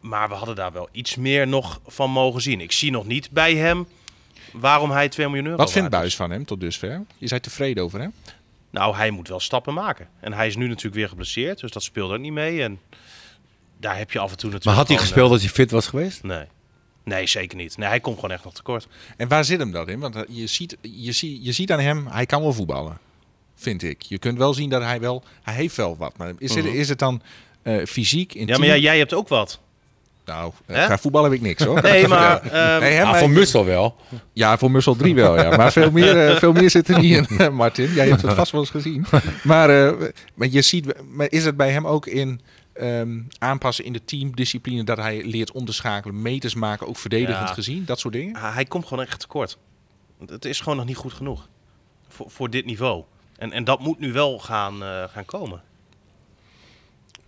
[0.00, 2.60] we hadden daar wel iets meer nog van mogen zien.
[2.60, 3.86] Ik zie nog niet bij hem
[4.52, 6.16] waarom hij 2 miljoen euro Wat vindt Buis is.
[6.16, 7.04] van hem tot dusver?
[7.18, 8.12] Je bent tevreden over hem?
[8.70, 10.08] Nou, hij moet wel stappen maken.
[10.20, 11.60] En hij is nu natuurlijk weer geblesseerd.
[11.60, 12.62] Dus dat speelt ook niet mee.
[12.62, 12.80] En
[13.80, 15.70] daar heb je af en toe natuurlijk Maar had hij gewoon, gespeeld als hij fit
[15.70, 16.20] was geweest?
[16.22, 16.44] eh, nee.
[17.04, 17.76] Nee, zeker niet.
[17.76, 18.86] Nee, hij komt gewoon echt nog tekort.
[19.16, 19.98] En waar zit hem dat in?
[20.00, 22.98] Want eh, je ziet, je, ziet, je ziet aan hem, hij kan wel voetballen.
[23.56, 24.02] Vind ik.
[24.02, 26.16] Je kunt wel zien dat hij wel, hij heeft wel wat.
[26.16, 26.74] Maar is, het, Mhm.
[26.74, 27.22] is het dan
[27.62, 28.48] eh, fysiek, intiem?
[28.54, 29.60] Ja, maar jij, jij hebt ook wat.
[30.24, 30.84] Nou, eh, Hè?
[30.84, 31.82] qua voetbal heb ik niks hoor.
[31.90, 32.40] Nee, maar...
[32.42, 33.96] ehm, Nee, hè, Ah, maar- van Mussel wel.
[34.32, 35.56] Ja, voor Mussel 3 wel, ja.
[35.56, 37.92] Maar veel meer, eh, veel meer zit er niet in, Martin.
[37.92, 39.06] Jij hebt het vast wel eens gezien.
[39.42, 42.40] Maar, eh, maar je ziet, maar is het bij hem ook in
[42.78, 47.54] ehm, aanpassen in de teamdiscipline dat hij leert onderschakelen, meters maken, ook verdedigend Ja.
[47.54, 48.36] gezien, dat soort dingen?
[48.36, 49.58] hij komt gewoon echt tekort.
[50.18, 51.48] Want Het is gewoon nog niet goed genoeg.
[52.08, 53.02] Voor, voor dit niveau.
[53.38, 55.62] En, en dat moet nu wel gaan, eh, gaan komen.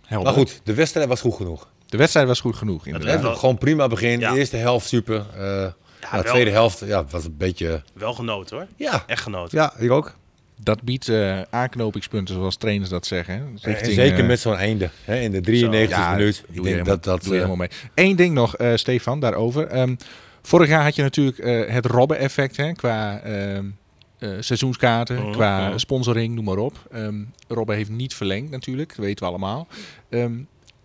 [0.01, 0.25] Helder.
[0.31, 1.67] Maar goed, de wedstrijd was goed genoeg.
[1.85, 3.21] De wedstrijd was goed genoeg, Het inderdaad.
[3.21, 4.19] was gewoon prima begin.
[4.19, 4.31] Ja.
[4.31, 5.25] De eerste helft super.
[5.33, 6.33] Eh nou, de wel.
[6.33, 7.83] tweede helft ja, was een beetje...
[7.93, 8.67] Wel genoten hoor.
[8.75, 9.57] Ja, Echt genoten.
[9.57, 10.15] ja ik ook.
[10.63, 13.57] Dat biedt eh, aanknopingspunten, zoals trainers dat zeggen.
[13.61, 14.89] Richting, zeker eh, met zo'n einde.
[15.03, 16.35] Hè, in de 93 ja, minuut.
[16.35, 17.23] doe Ik je denk helemaal- dat dat...
[17.23, 18.05] doe je eh, helemaal mee.
[18.07, 19.67] Eén ding nog, eh, Stefan, daarover.
[19.67, 19.95] Ehm,
[20.41, 23.65] vorig jaar had je natuurlijk eh, het Robben-effect hè, qua ehm,
[24.19, 26.87] eh, seizoenskaarten, Mhm, qua sponsoring, noem maar op.
[26.91, 27.15] Ehm
[27.47, 29.67] Robben heeft niet verlengd natuurlijk, dat weten we allemaal.
[30.09, 30.33] Ehm,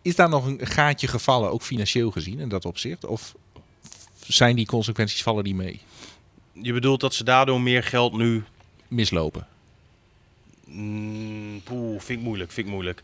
[0.02, 3.04] is daar nog een gaatje gevallen, ook financieel gezien, in dat opzicht?
[3.06, 3.34] Of
[4.26, 5.80] zijn die consequenties, vallen die mee?
[6.52, 8.44] Je bedoelt dat ze daardoor meer geld nu...
[8.88, 9.46] Mislopen?
[10.66, 13.02] Mm, poeh, vind ik moeilijk, vind ik moeilijk.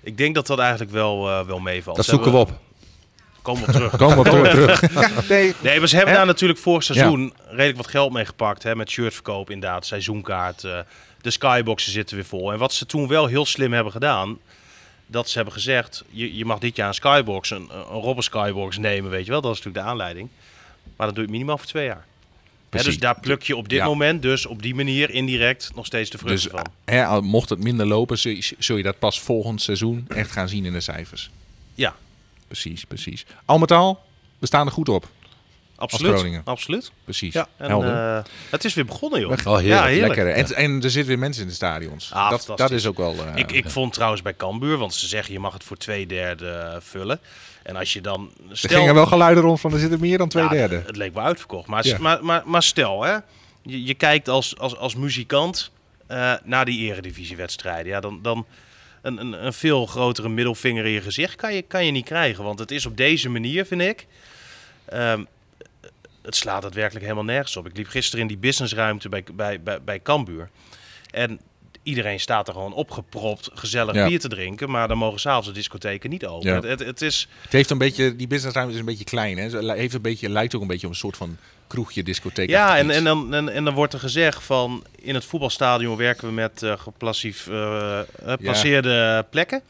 [0.00, 1.96] Ik denk dat dat eigenlijk wel, eh, wel meevalt.
[1.96, 2.58] dat Ze zoeken we op.
[3.42, 3.96] Komen we op terug.
[4.06, 5.28] Komen we op terug.
[5.28, 8.62] nee, Nee, maar ze hebben daar natuurlijk vorig seizoen redelijk wat geld mee gepakt.
[8.62, 10.64] Hè, met shirtverkoop inderdaad, seizoenkaart.
[10.64, 10.78] eh,
[11.20, 12.52] de skyboxen zitten weer vol.
[12.52, 14.38] En wat ze toen wel heel slim hebben gedaan...
[15.06, 18.78] dat ze hebben gezegd, je, je mag dit jaar een skybox, een, een Robben skybox
[18.78, 19.40] nemen, weet je wel.
[19.40, 20.28] Dat is natuurlijk de aanleiding.
[20.96, 22.04] Maar dat doe je minimaal voor twee jaar.
[22.84, 23.84] Dus daar pluk je op dit Ja.
[23.86, 27.24] moment dus op die manier indirect nog steeds de vruchten Dus van.
[27.24, 30.64] mocht het minder lopen, zul je, zul je dat pas volgend seizoen echt gaan zien
[30.64, 31.30] in de cijfers.
[31.74, 31.94] Ja,
[32.46, 33.26] Precies, precies.
[33.44, 34.02] Al met al,
[34.38, 35.08] we staan er goed op.
[35.76, 36.12] absoluut.
[36.14, 36.42] Groningen.
[36.44, 36.90] Absoluut.
[37.04, 37.32] Precies.
[37.34, 38.16] Ja, En, Helder.
[38.16, 39.30] eh, het is weer begonnen, joh.
[39.30, 39.66] Oh, heerlijk.
[39.66, 40.14] Ja, heerlijk.
[40.16, 40.34] Lekker.
[40.34, 42.12] En, en er zitten weer mensen in de stadions.
[42.12, 43.14] Ah, dat, dat is ook wel...
[43.26, 46.06] eh, Ik, ik vond trouwens bij Cambuur, want ze zeggen je mag het voor twee
[46.06, 47.20] derde eh, vullen.
[47.66, 48.30] En als je dan...
[48.50, 50.82] er Stel, gingen wel geluiden rond van er zitten meer dan twee Ja, derde.
[50.86, 51.66] Het leek wel uitverkocht.
[51.66, 51.98] Maar, Ja.
[51.98, 53.12] maar, maar, maar stel, hè,
[53.62, 55.70] je, je kijkt als, als, als muzikant
[56.06, 57.92] eh, naar die eredivisiewedstrijden.
[57.92, 58.46] Ja, dan, dan
[59.02, 62.44] een, een, een veel grotere middelvinger in je gezicht kan je, kan je niet krijgen.
[62.44, 64.06] Want het is op deze manier, vind ik...
[64.84, 65.24] ehm,
[66.22, 67.66] het slaat daadwerkelijk helemaal nergens op.
[67.66, 70.50] Ik liep gisteren in die businessruimte bij, bij, bij, bij Cambuur.
[71.10, 71.40] En
[71.86, 74.06] iedereen staat er gewoon opgepropt, gezellig Ja.
[74.06, 74.70] bier te drinken.
[74.70, 76.48] Maar dan mogen s'avonds de discotheken niet open.
[76.48, 76.54] Ja.
[76.54, 77.28] Het, het, het is...
[77.42, 79.38] Het heeft een beetje, die businessruimte is een beetje klein.
[79.38, 79.44] Hè?
[79.44, 82.48] Het heeft een beetje, lijkt ook een beetje op een soort van kroegje, discotheek.
[82.48, 86.26] Ja, en, en, dan, en, en dan wordt er gezegd van in het voetbalstadion werken
[86.28, 89.62] we met eh geplassief, eh, eh, geplaceerde plekken.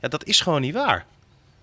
[0.00, 1.06] Ja, dat is gewoon niet waar.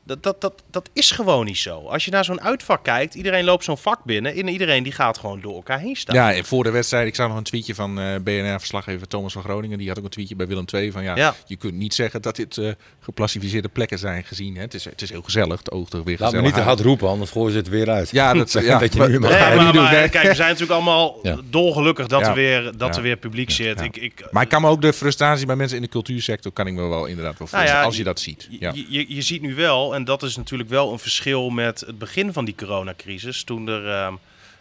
[0.08, 1.80] Dat, dat, dat, dat is gewoon niet zo.
[1.88, 5.18] Als je naar zo'n uitvak kijkt, iedereen loopt zo'n vak binnen en iedereen die gaat
[5.18, 6.16] gewoon door elkaar heen staan.
[6.16, 9.42] Ja, en voor de wedstrijd, ik zag nog een tweetje van eh, BNR-verslaggever Thomas van
[9.44, 9.78] Groningen.
[9.78, 11.36] Die had ook een tweetje bij Willem II van ja, Ja.
[11.46, 14.56] je kunt niet zeggen dat dit eh geplastificeerde plekken zijn gezien.
[14.56, 14.62] Hè?
[14.62, 16.62] Het, is, het is heel gezellig, het oogt er weer Laat me gezellig niet te
[16.62, 18.10] hard roepen, anders gooien ze het weer uit.
[18.12, 19.20] Ja, dat, ja, Dat je nu Nee,
[19.56, 21.38] maar, doen, kijk, we zijn natuurlijk allemaal Ja.
[21.50, 22.28] dolgelukkig dat, Ja.
[22.28, 22.96] er, weer, dat Ja.
[22.96, 23.80] er weer publiek zit.
[23.80, 23.86] ja.
[23.86, 26.68] Ik, ik, Maar ik kan me ook de frustratie bij mensen in de cultuursector, kan
[26.68, 28.48] ik me wel inderdaad wel Nou voorstellen, ja, als je dat ziet.
[28.60, 31.98] Je, je, je ziet nu wel, en dat is natuurlijk wel een verschil met het
[31.98, 34.14] begin van die coronacrisis, toen er ehm,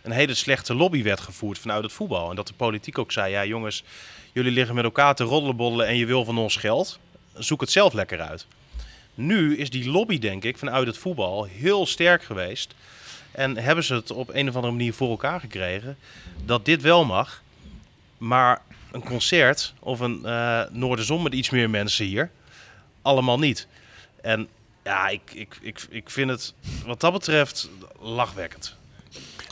[0.02, 2.30] een hele slechte lobby werd gevoerd vanuit het voetbal.
[2.30, 3.84] En dat de politiek ook zei, ja jongens,
[4.32, 6.98] jullie liggen met elkaar te roddelenboddelen en je wil van ons geld.
[7.34, 8.46] Zoek het zelf lekker uit.
[9.14, 12.74] Nu is die lobby, denk ik, vanuit het voetbal heel sterk geweest.
[13.30, 15.96] En hebben ze het op een of andere manier voor elkaar gekregen
[16.44, 17.42] dat dit wel mag.
[18.18, 18.62] Maar
[18.92, 22.30] een concert of een eh Noorderzon met iets meer mensen hier,
[23.02, 23.66] allemaal niet.
[24.22, 24.48] En
[24.86, 26.54] ja, ik, ik, ik, ik vind het
[26.86, 27.68] wat dat betreft
[28.00, 28.74] lachwekkend.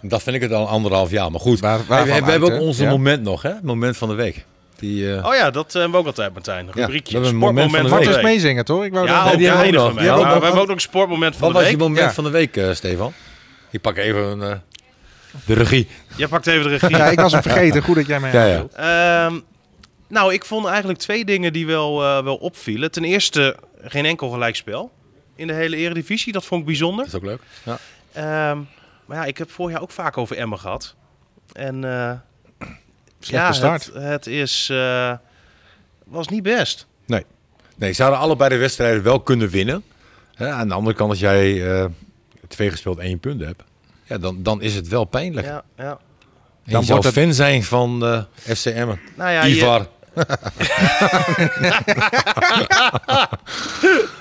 [0.02, 1.30] Dat vind ik het al anderhalf jaar.
[1.30, 2.90] Maar goed, Waar- Hey, waarvan we, uit, hebben ook onze Ja.
[2.90, 3.52] moment nog, hè?
[3.62, 4.44] Moment van de week.
[4.78, 6.66] Die, eh, Oh ja, dat eh, hebben we ook altijd, Martijn.
[6.66, 7.18] Ja, Rubriekje.
[7.18, 8.06] we hebben een moment van de week.
[8.08, 8.84] eens meezingen, toch?
[8.84, 10.02] Ik wou Ja, dat- ook die hebben we nog.
[10.02, 11.86] Ja, we hebben ook nog een sportmoment van wat de was je week.
[11.88, 12.12] moment Ja.
[12.12, 13.12] van de week, eh, Stefan?
[13.70, 14.52] Ik pak even eh,
[15.46, 15.88] de regie.
[16.16, 16.96] Jij pakt even de regie.
[16.96, 17.82] Ja, ik was hem vergeten.
[17.82, 18.66] Goed dat jij mij Ja, ja.
[19.26, 19.38] Ehm,
[20.08, 22.90] nou, ik vond eigenlijk twee dingen die wel, eh, wel opvielen.
[22.90, 24.90] Ten eerste, geen enkel gelijkspel
[25.36, 26.32] in de hele eredivisie.
[26.32, 27.04] Dat vond ik bijzonder.
[27.04, 27.40] Dat is ook leuk.
[27.64, 27.78] Ja.
[28.12, 28.58] Ehm,
[29.06, 30.94] Maar ja, ik heb vorig jaar ook vaak over Emmen gehad.
[31.52, 32.12] En eh,
[33.20, 33.84] Slechte ja, start.
[33.84, 35.12] Het, het is, eh,
[36.04, 36.86] was niet best.
[37.76, 39.84] Nee, ze hadden allebei de wedstrijden wel kunnen winnen.
[40.34, 41.84] Hè, aan de andere kant, als jij eh,
[42.48, 43.62] twee gespeeld één punt hebt,
[44.04, 45.46] ja, dan, dan is het wel pijnlijk.
[45.46, 45.90] Ja, ja.
[45.90, 45.98] En
[46.72, 48.22] Dan je zou wordt het- fan zijn van eh
[48.56, 49.00] FC Emmen.
[49.16, 49.86] Nou ja, je- Ivar.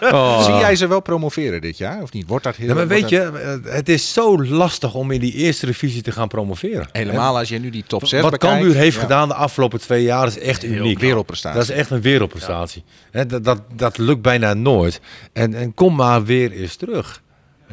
[0.01, 0.43] Oh.
[0.43, 2.27] Zie jij ze wel promoveren dit jaar, of niet?
[2.27, 2.67] Wordt dat heel...
[2.67, 6.01] Ja, maar weet dat- je, eh, het is zo lastig om in die eerste divisie
[6.01, 6.87] te gaan promoveren.
[6.91, 8.55] Helemaal als je nu die top 6 Wat bekijkt.
[8.55, 10.99] Cambuur heeft ja, gedaan de afgelopen twee jaar is echt Heel uniek.
[10.99, 11.59] Wereldprestatie.
[11.59, 12.83] Dat is echt een wereldprestatie.
[13.11, 15.01] Dat, dat, dat lukt bijna nooit.
[15.33, 17.21] En, en kom maar weer eens terug.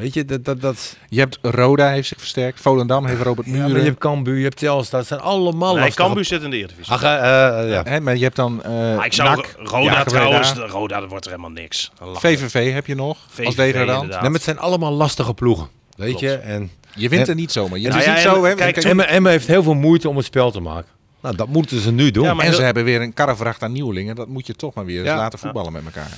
[0.00, 0.44] Weet je, dat...
[0.44, 2.60] dat, dat Je hebt Roda heeft zich versterkt.
[2.60, 3.70] Volendam heeft Robert ja, Muren.
[3.70, 4.98] maar je hebt Cambuur, je hebt Telstar.
[4.98, 6.92] Dat zijn allemaal nee, lastige- Cambuur zit in de Eredivisie.
[6.92, 7.14] Ach, eh,
[7.62, 7.82] eh, ja.
[7.84, 11.08] Hè, maar je hebt dan eh Maar ik zou NAC, Roda trouwens, Breda, Roda dat
[11.10, 11.90] wordt er helemaal niks.
[12.14, 13.88] VVV heb je nog als VVV degradant.
[13.88, 14.10] inderdaad.
[14.20, 15.68] Nee, maar het zijn allemaal lastige ploegen.
[15.96, 16.20] Weet Klopt.
[16.24, 17.78] je, en Je wint En- er niet zomaar.
[17.78, 18.54] Je, Nou ja, niet en zo, hè?
[18.54, 20.90] kijk, Kijk, Emma, Emma heeft heel veel moeite om het spel te maken.
[21.22, 22.24] Nou, dat moeten ze nu doen.
[22.24, 24.14] Ja, en ze hebben weer een karrevracht aan nieuwelingen.
[24.14, 25.16] Dat moet je toch maar weer eens Ja.
[25.16, 26.08] laten voetballen met elkaar.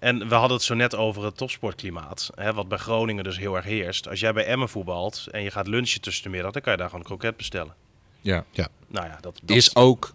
[0.00, 2.30] En we hadden het zo net over het topsportklimaat.
[2.34, 4.08] Hè, wat bij Groningen dus heel erg heerst.
[4.08, 6.78] Als jij bij Emmen voetbalt en je gaat lunchen tussen de middag, dan kan je
[6.78, 7.74] daar gewoon een kroket bestellen.
[8.20, 8.44] Ja.
[8.88, 10.14] Nou ja, dat, dat Is ook,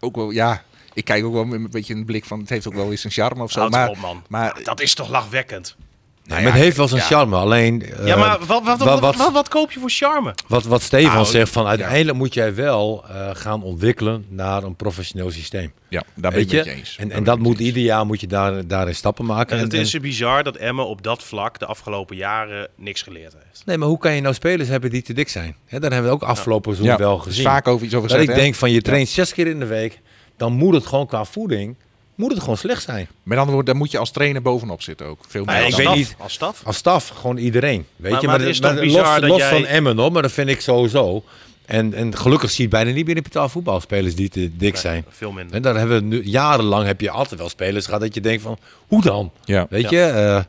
[0.00, 2.66] ook wel, ja, ik kijk ook wel met een beetje een blik van, het heeft
[2.66, 3.58] ook wel eens een charme of zo.
[3.60, 4.24] Houd Maar, op, man.
[4.28, 5.76] maar Dat is toch lachwekkend?
[6.24, 7.36] Nee, maar het heeft wel zijn charme.
[7.36, 10.34] Alleen, eh, ja, maar wat, wat, wat, wat- wat, wat- wat, koop je voor charme?
[10.48, 14.74] Wat, wat Stefan Nou, zegt, van uiteindelijk moet jij wel eh, gaan ontwikkelen naar een
[14.76, 15.72] professioneel systeem.
[15.88, 16.56] ja, daar ben ik je?
[16.56, 16.96] je eens.
[16.98, 19.52] En, Daar en dat ik moet ieder jaar moet je daar, daarin stappen maken.
[19.52, 23.02] En En, het is en- bizar dat Emmen op dat vlak de afgelopen jaren niks
[23.02, 23.62] geleerd heeft.
[23.66, 25.56] nee, maar hoe kan je nou spelers hebben die te dik zijn?
[25.66, 27.44] Hè, dat hebben we ook afgelopen seizoen Ja, wel er is gezien.
[27.44, 28.32] vaak over iets over dat gezegd.
[28.32, 28.42] ik hè?
[28.50, 30.00] denk van je traint zes keer in de week,
[30.36, 31.76] dan moet het gewoon qua voeding,
[32.20, 33.08] moet het gewoon slecht zijn.
[33.22, 35.18] Met andere woorden, daar moet je als trainer bovenop zitten ook.
[35.28, 35.70] Veel meer ik dat.
[35.76, 36.14] weet staf, niet.
[36.18, 36.60] Als staf?
[36.64, 37.86] Als staf, gewoon iedereen.
[37.96, 40.12] Weet Maar- je, maar maar, het is maar los, dat los jij- van Emmen hoor,
[40.12, 41.24] maar dat vind ik sowieso.
[41.66, 44.80] En, en gelukkig zie je bijna niet meer in betaald voetbalspelers die te dik Nee,
[44.80, 45.04] zijn.
[45.08, 45.54] Veel minder.
[45.56, 48.42] En daar hebben we nu, jarenlang heb je altijd wel spelers gehad dat je denkt
[48.42, 49.30] van, hoe dan?
[49.44, 49.66] Ja.
[49.70, 49.98] Weet Ja.
[49.98, 50.40] je, eh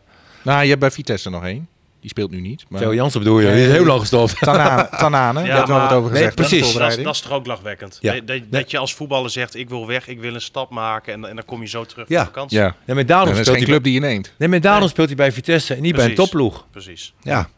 [0.43, 1.67] Nou, je hebt bij Vitesse nog één.
[2.02, 2.66] Die speelt nu niet.
[2.70, 4.36] Maar Theo Jansen bedoel je, Nee, die is heel lang gestopt.
[4.39, 6.38] Tanane, Tanane Ja, daar hebben we maar- het over Nee, gezegd.
[6.38, 6.52] hè, precies.
[6.60, 7.06] Dat is, voorbereiding.
[7.08, 7.97] dat is toch ook lachwekkend?
[8.02, 8.14] Ja.
[8.14, 11.14] Dat, dat, dat je als voetballer zegt, ik wil weg, ik wil een stap maken
[11.14, 12.18] en, en dan kom je zo terug Ja.
[12.18, 12.58] van vakantie.
[12.60, 14.34] Ja, Ja, maar daarom dat is speelt hij club die je neemt.
[14.38, 14.89] Nee, maar daarom Nee.
[14.89, 16.32] speelt hij bij Vitesse en niet bij een Precies.
[16.32, 16.66] topploeg.
[16.72, 17.14] Precies.
[17.22, 17.49] Ja.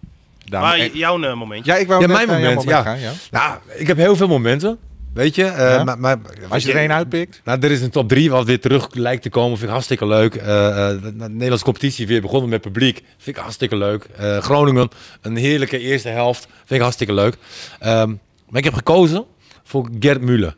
[0.46, 1.72] Daarom- Maar en- jouw eh, momentje?
[1.72, 2.82] ja, ik wou Ja, mijn moment, ja.
[2.82, 3.12] gaan, ja.
[3.32, 4.78] Nou, ik heb heel veel momenten.
[5.14, 5.84] Weet je, eh, Ja?
[5.84, 6.18] maar, maar
[6.49, 7.41] Als je er één uitpikt.
[7.43, 9.51] Nou, er is een top 3 wat weer terug lijkt te komen.
[9.51, 10.36] Vind ik hartstikke leuk.
[10.36, 13.03] Eh, eh, de de Nederlandse competitie weer begonnen met publiek.
[13.18, 14.07] Vind ik hartstikke leuk.
[14.39, 14.89] Groningen,
[15.22, 16.47] een heerlijke eerste helft.
[16.57, 17.38] Vind ik hartstikke leuk.
[17.80, 18.09] Ehm,
[18.49, 19.26] maar ik heb gekozen
[19.64, 20.55] voor Gerd Müller.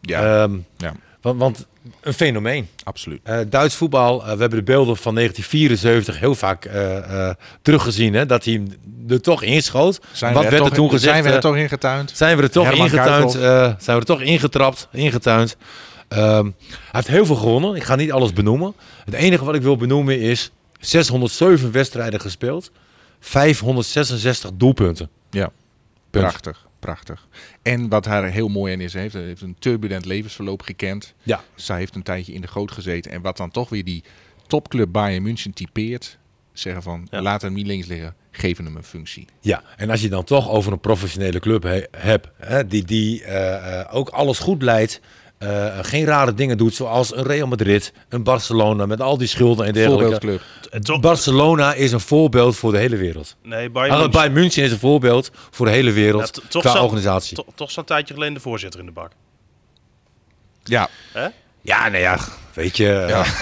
[0.00, 0.92] Ja, Ehm, ja,
[1.22, 1.66] want, want
[2.00, 2.68] een fenomeen.
[2.84, 3.20] absoluut.
[3.22, 7.30] Eh, Duits voetbal, eh, we hebben de beelden van 1974 heel vaak eh,
[7.62, 8.14] teruggezien.
[8.14, 8.68] Hè, dat hij hem
[9.08, 10.00] er toch inschoot.
[10.12, 11.12] Zijn wat we werd er toen gezegd?
[11.12, 12.10] Zijn we er toch in getuind?
[12.14, 13.32] zijn we er toch Herman ingetuind?
[13.32, 15.56] Zijn we er toch ingetrapt, ingetuind?
[16.08, 16.52] Ehm, hij
[16.90, 17.74] heeft heel veel gewonnen.
[17.74, 18.74] Ik ga niet alles benoemen.
[19.04, 20.50] Het enige wat ik wil benoemen is
[20.80, 22.70] 607 wedstrijden gespeeld,
[23.20, 25.08] 566 doelpunten.
[25.30, 25.50] Ja,
[26.10, 26.24] Punt.
[26.24, 27.26] prachtig, prachtig.
[27.62, 31.14] En wat haar heel mooi aan is, heeft, heeft een turbulent levensverloop gekend.
[31.22, 31.40] Ja.
[31.54, 33.10] Zij heeft een tijdje in de goot gezeten.
[33.10, 34.04] En wat dan toch weer die
[34.46, 36.18] topclub Bayern München typeert,
[36.52, 37.22] zeggen van, Ja.
[37.22, 39.26] laat hem niet links liggen, geven hem een functie.
[39.40, 43.24] Ja, en als je dan toch over een professionele club he- hebt, hè, die, die
[43.24, 45.00] eh, eh, ook alles goed leidt,
[45.42, 49.66] eh, geen rare dingen doet, zoals een Real Madrid, een Barcelona, met al die schulden
[49.66, 50.40] en dergelijke.
[51.00, 53.36] Barcelona is een voorbeeld voor de hele wereld.
[53.42, 54.10] nee, Bayern München.
[54.20, 57.36] Bij München is een voorbeeld voor de hele Ja, wereld toch qua zat- organisatie.
[57.36, 59.10] to- toch zo'n tijdje geleden de voorzitter in de bak.
[60.64, 61.26] Ja, Hè?
[61.60, 62.18] Ja, nou ja,
[62.54, 62.84] weet je.
[63.08, 63.24] Ja.
[63.24, 63.32] eh,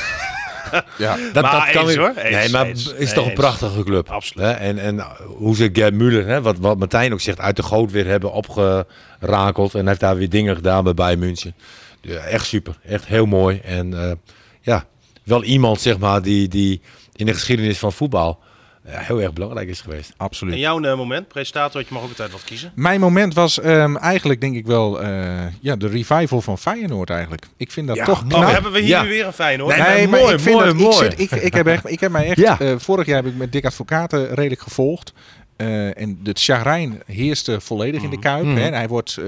[0.99, 1.17] ja.
[1.33, 2.15] Dat, Maar dat kan eens, weer- hoor.
[2.17, 2.93] Eens, nee, maar eens.
[2.93, 3.41] is Nee, toch een eens.
[3.41, 4.09] prachtige club.
[4.11, 4.47] Absoluut.
[4.47, 4.53] Hè?
[4.53, 7.91] En, en hoe ze Gerd Müller, hè, wat, wat Martijn ook zegt, uit de goot
[7.91, 9.75] weer hebben opgerakeld.
[9.75, 11.55] En heeft daar weer dingen gedaan bij Bayern München.
[12.01, 12.79] Ja, echt super.
[12.83, 13.61] Echt heel mooi.
[13.65, 14.13] En eh,
[14.61, 14.85] ja,
[15.25, 16.81] wel iemand zeg maar die, die
[17.13, 18.39] in de geschiedenis van voetbal
[18.87, 20.13] ja, heel erg belangrijk is geweest.
[20.17, 20.55] Absoluut.
[20.55, 22.73] En jouw eh, moment, presentator, je mag ook altijd wat kiezen.
[22.75, 27.47] Mijn moment was ehm, eigenlijk denk ik wel eh, ja, de revival van Feyenoord eigenlijk.
[27.57, 28.43] Ik vind dat Ja, toch oh, knap.
[28.43, 29.03] Oh, hebben we hier Ja.
[29.03, 29.69] nu weer een hoor.
[29.69, 31.07] Nee, Nee, maar maar mooi, ik vind mooi, dat, mooi.
[31.07, 32.59] Ik, zit, ik, ik, heb echt, ik heb mij echt, Ja.
[32.61, 35.13] eh, vorig jaar heb ik met Dick Advocaten redelijk gevolgd.
[35.61, 38.45] Eh, en het chagrijn heerste volledig in de Kuip.
[38.45, 38.57] Mhm.
[38.57, 38.67] Hè.
[38.67, 39.25] En hij wordt eh,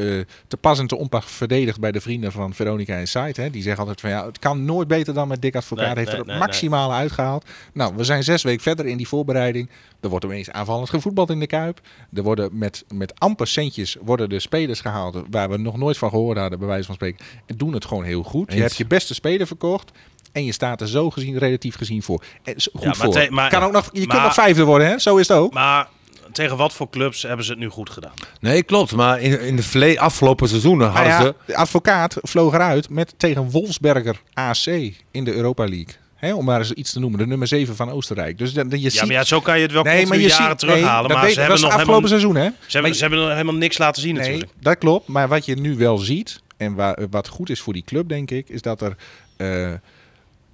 [0.49, 3.33] te pas en te onpas verdedigd bij de vrienden van Veronica en.
[3.33, 3.51] Hè.
[3.51, 5.87] Die zeggen altijd van ja, het kan nooit beter dan met Dick Advocaat.
[5.87, 7.45] Nee, heeft nee, er het nee, maximale uitgehaald.
[7.73, 9.71] Nou, we zijn zes weken verder in die voorbereiding.
[10.01, 11.81] Er wordt opeens aanvallend gevoetbald in de Kuip.
[12.13, 16.09] Er worden met, met amper centjes worden de spelers gehaald waar we nog nooit van
[16.11, 17.25] gehoord hadden, bij wijze van spreken.
[17.47, 18.53] En doen het gewoon heel goed.
[18.53, 19.91] Je hebt je beste speler verkocht.
[20.33, 22.25] En je staat er zo gezien, relatief gezien voor.
[22.43, 23.27] En goed Ja, maar voor.
[23.31, 24.99] maar- kan ook nog, je maar- kunt nog vijfde worden, hè?
[24.99, 25.53] Zo is het ook.
[25.53, 25.89] Maar
[26.33, 28.13] tegen wat voor clubs hebben ze het nu goed gedaan?
[28.41, 28.93] Nee, klopt.
[28.93, 31.35] Maar in, in de afgelopen seizoenen hadden ja, ze...
[31.47, 34.67] de advocaat vloog eruit met tegen Wolfsberger AC
[35.11, 35.95] in de Europa League.
[36.17, 38.39] Hè, om maar eens iets te noemen, de nummer 7 van Oostenrijk.
[38.39, 39.01] Dus dan, je Ja, ziet...
[39.01, 40.99] maar ja, zo kan je het wel nee, maar je jaren ziet, terughalen.
[40.99, 42.57] nee, dat maar weet- ze hebben is nog afgelopen helemaal, seizoen, hè?
[42.67, 44.53] ze hebben, Maar- ze hebben nog helemaal niks laten zien Nee, natuurlijk.
[44.61, 45.09] dat klopt.
[45.09, 48.31] Maar wat je nu wel ziet, en wa- wat goed is voor die club, denk
[48.31, 48.97] ik, is dat er
[49.37, 49.73] eh,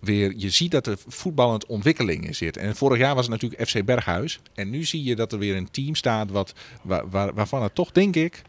[0.01, 2.57] weer, je ziet dat er voetballend ontwikkeling in zit.
[2.57, 4.41] En vorig jaar was het natuurlijk FC Berghuis.
[4.55, 7.75] En nu zie je dat er weer een team staat wat, wa- wa- waarvan het
[7.75, 8.43] toch, denk ik,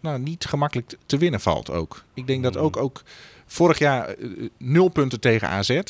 [0.00, 2.04] nou, niet gemakkelijk te- winnen valt ook.
[2.14, 3.02] Ik denk dat ook, ook
[3.46, 4.28] vorig jaar eh,
[4.58, 5.80] nul punten tegen AZ,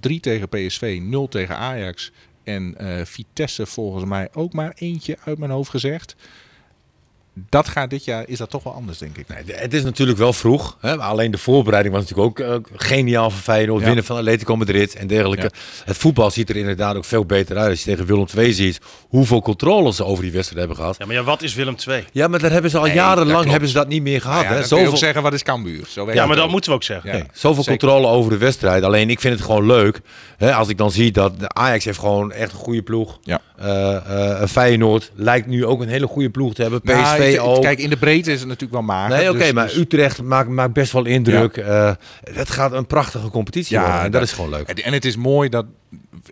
[0.00, 2.12] drie tegen PSV, nul tegen Ajax.
[2.44, 6.16] En eh, Vitesse volgens mij ook maar eentje uit mijn hoofd gezegd.
[7.48, 9.28] Dat gaat dit jaar, is dat toch wel anders, denk ik.
[9.28, 10.76] Nee, het is natuurlijk wel vroeg.
[10.80, 10.96] Hè?
[10.96, 13.80] maar Alleen de voorbereiding was natuurlijk ook eh, geniaal van Feyenoord.
[13.80, 13.86] Ja.
[13.86, 15.50] Winnen van Atletico Madrid en dergelijke.
[15.84, 17.70] Het voetbal ziet er inderdaad ook veel beter uit.
[17.70, 20.96] Als je tegen Willem II ziet hoeveel controle ze over die wedstrijd hebben gehad.
[20.98, 22.04] Ja, maar ja, wat is Willem II?
[22.12, 24.42] Ja, maar daar hebben ze al Nee, jarenlang hebben ze dat niet meer gehad.
[24.42, 24.58] Nou ja, hè?
[24.60, 25.84] dan kun je ook Zoveel, zeggen, wat is Cambuur?
[25.88, 26.50] Zo werkt Ja, maar dat ook.
[26.50, 27.10] moeten we ook zeggen.
[27.12, 27.78] Nee, zoveel zeker.
[27.78, 28.82] controle over de wedstrijd.
[28.82, 30.00] Alleen ik vind het gewoon leuk.
[30.36, 30.52] Hè?
[30.54, 33.18] Als ik dan zie dat de Ajax heeft gewoon echt een goede ploeg.
[33.22, 33.40] Ja.
[33.56, 36.80] Eh, eh, Feyenoord lijkt nu ook een hele goede ploeg te hebben.
[36.80, 37.62] PSV Ook.
[37.62, 39.16] Kijk, in de breedte is het natuurlijk wel mager.
[39.16, 41.56] Nee, oké, dus- maar dus- Utrecht maakt, maakt best wel indruk.
[41.56, 43.98] Eh, het gaat een prachtige competitie Ja, worden.
[44.02, 44.68] En dat, dat- is gewoon leuk.
[44.68, 45.66] En- het is mooi dat,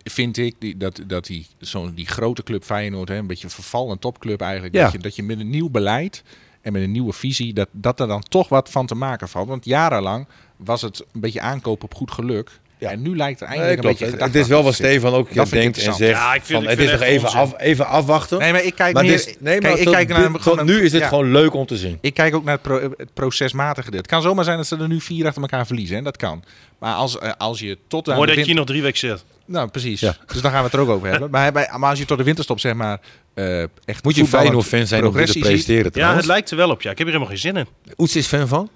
[0.05, 3.51] vind ik, die, dat, dat die, zo'n die grote club Feyenoord, hè, een beetje een
[3.51, 4.83] vervallen topclub eigenlijk, Ja.
[4.83, 6.23] dat, je, dat je met een nieuw beleid
[6.61, 9.49] en met een nieuwe visie, dat, dat er dan toch wat van te maken valt.
[9.49, 10.27] Want jarenlang
[10.57, 12.51] was het een beetje aankopen op goed geluk.
[12.79, 12.91] Ja.
[12.91, 15.35] En nu lijkt er Nee, eindelijk een beetje Het, het is wel wat Stefan ook
[15.35, 16.17] Dat denkt en zegt.
[16.19, 18.39] Ja, ik vind- van, ik het is nog even, af, even afwachten.
[18.39, 20.83] Nee, maar ik kijk maar meer, is, nee, maar kijk, ik kijk naar tot nu
[20.83, 21.09] is het ja.
[21.09, 21.99] gewoon leuk om te zien.
[22.01, 23.97] Ik kijk ook naar het, pro- het procesmatige gedeelte.
[23.97, 25.97] Het kan zomaar zijn dat ze er nu vier achter elkaar verliezen.
[25.97, 26.03] Hè?
[26.03, 26.45] Dat kan.
[26.79, 29.25] Maar als, eh, als je tot aan de dat je nog drie weken zit.
[29.47, 30.01] Nou, precies.
[30.01, 30.17] Ja.
[30.33, 31.31] Dus dan gaan we het er ook over hebben.
[31.31, 33.01] Maar, bij- maar als je tot de winterstop zeg maar
[33.35, 33.69] eh echt
[34.05, 36.83] Moet je voetballend Feyenoord-fan zijn om te presenteren Ja, het lijkt er wel op.
[36.83, 37.67] Ja, ik heb hier helemaal geen zin in.
[37.99, 38.71] Oets is fan van?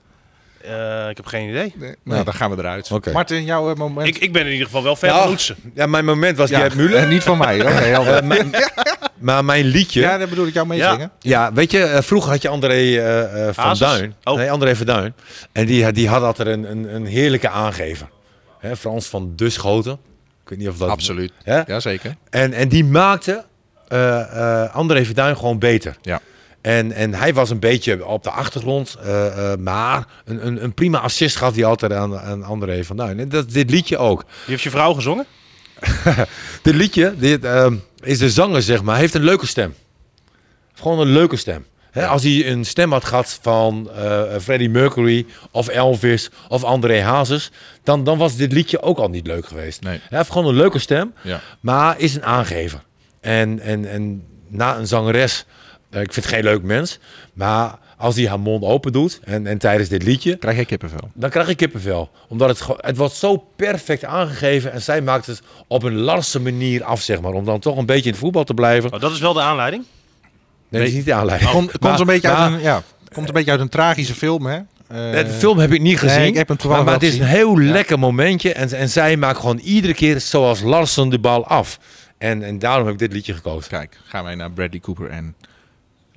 [0.65, 1.73] Eh, ik heb geen idee.
[1.77, 2.91] Nee, nou, dan gaan we eruit.
[3.13, 4.07] Martin, jouw eh, moment.
[4.09, 5.57] Ik, ik ben in ieder geval wel fan van Oetsen.
[5.75, 7.03] Ja, mijn moment was ja, Muller.
[7.03, 7.57] eh, niet van mij.
[8.23, 8.51] Mijn-
[9.19, 10.01] maar mijn liedje...
[10.01, 11.11] ja, dan bedoel ik jou meezingen.
[11.21, 13.89] Ja, weet je, vroeger had je André eh, eh, van Hazes?
[13.89, 14.15] Duin.
[14.25, 14.37] Oh.
[14.37, 15.15] Nee, André van Duin.
[15.53, 18.09] En die, die had altijd een, een, een heerlijke aangever.
[18.59, 19.93] Hè, Frans van de Schoten.
[20.43, 20.89] Ik weet niet of dat...
[20.89, 21.33] Absoluut.
[21.43, 21.61] Hè?
[21.67, 22.17] Ja, zeker.
[22.31, 23.45] En, en die maakte
[23.89, 24.21] eh,
[24.65, 25.97] eh, André van Duin gewoon beter.
[26.03, 26.21] Ja.
[26.61, 28.97] En, en hij was een beetje op de achtergrond.
[29.03, 32.97] eh, eh, maar een, een, een prima assist gaf hij altijd aan, aan André van
[32.97, 33.19] Duin.
[33.21, 34.21] En dat dit liedje ook.
[34.23, 35.27] Die heeft je vrouw gezongen?
[36.63, 39.75] Dit liedje dit, ehm, is de zanger, zeg maar, heeft een leuke stem.
[40.75, 41.67] Gewoon een leuke stem.
[42.09, 47.51] Als hij een stem had gehad van eh, Freddie Mercury of Elvis of André Hazes,
[47.83, 49.83] dan, dan was dit liedje ook al niet leuk geweest.
[49.83, 50.01] Nee.
[50.09, 51.41] Hij heeft gewoon een leuke stem, Ja.
[51.61, 52.81] maar is een aangever.
[53.21, 55.45] En, en, en na een zangeres,
[55.91, 56.99] ik vind het geen leuk mens,
[57.33, 61.11] maar als hij haar mond open doet en, en tijdens dit liedje, Krijg jij kippenvel?
[61.15, 62.11] dan krijg ik kippenvel.
[62.29, 66.85] Omdat het, het wordt zo perfect aangegeven en zij maakt het op een Larse manier
[66.85, 67.33] af, zeg maar.
[67.33, 68.93] Om dan toch een beetje in het voetbal te blijven.
[68.93, 69.85] Oh, dat is wel de aanleiding.
[70.69, 71.51] Nee, dat is niet de aanleiding.
[71.51, 72.83] Komt, komt, Maar- een beetje maar- uit een, ja,
[73.13, 74.57] komt een beetje uit een tragische film, hè?
[74.89, 76.19] Eh, De film heb ik niet gezien.
[76.19, 77.71] nee, ik heb hem maar, maar het is een heel Ja.
[77.73, 78.53] lekker momentje.
[78.53, 81.79] En, en zij maakt gewoon iedere keer zoals Larsen de bal af.
[82.19, 83.71] En, en daarom heb ik dit liedje gekozen.
[83.71, 85.35] Kijk, gaan wij naar Bradley Cooper en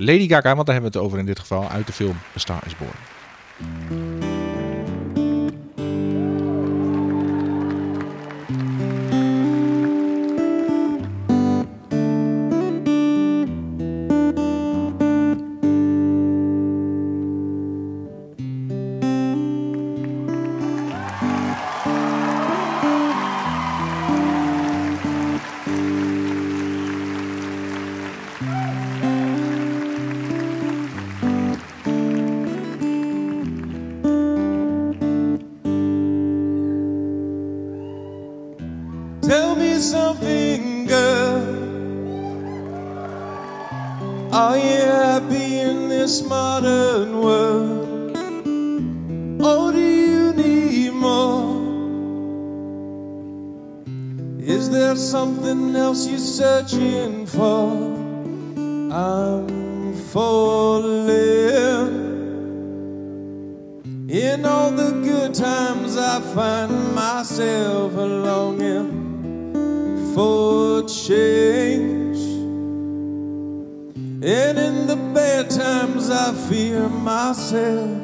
[0.04, 2.40] Lady Gaga, want daar hebben we het over in dit geval, uit de film A
[2.40, 4.23] Star is Born.
[46.14, 48.16] This modern world?
[49.42, 51.60] Or do you need more?
[54.40, 57.93] Is there something else you're searching for?
[76.26, 78.00] I fear myself.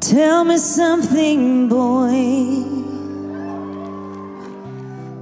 [0.00, 2.64] Tell me something, boy.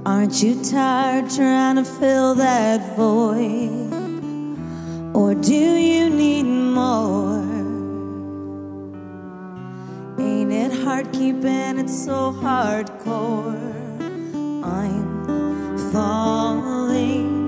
[0.05, 3.91] Aren't you tired trying to fill that void?
[5.13, 5.80] Or do you?
[11.11, 13.55] keeping it so hardcore.
[14.63, 17.41] I'm falling.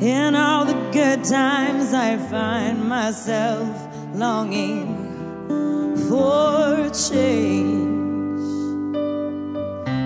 [0.00, 3.68] In all the good times, I find myself
[4.14, 4.96] longing
[6.08, 7.92] for change.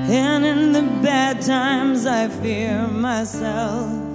[0.08, 4.05] And in the bad times, I fear myself.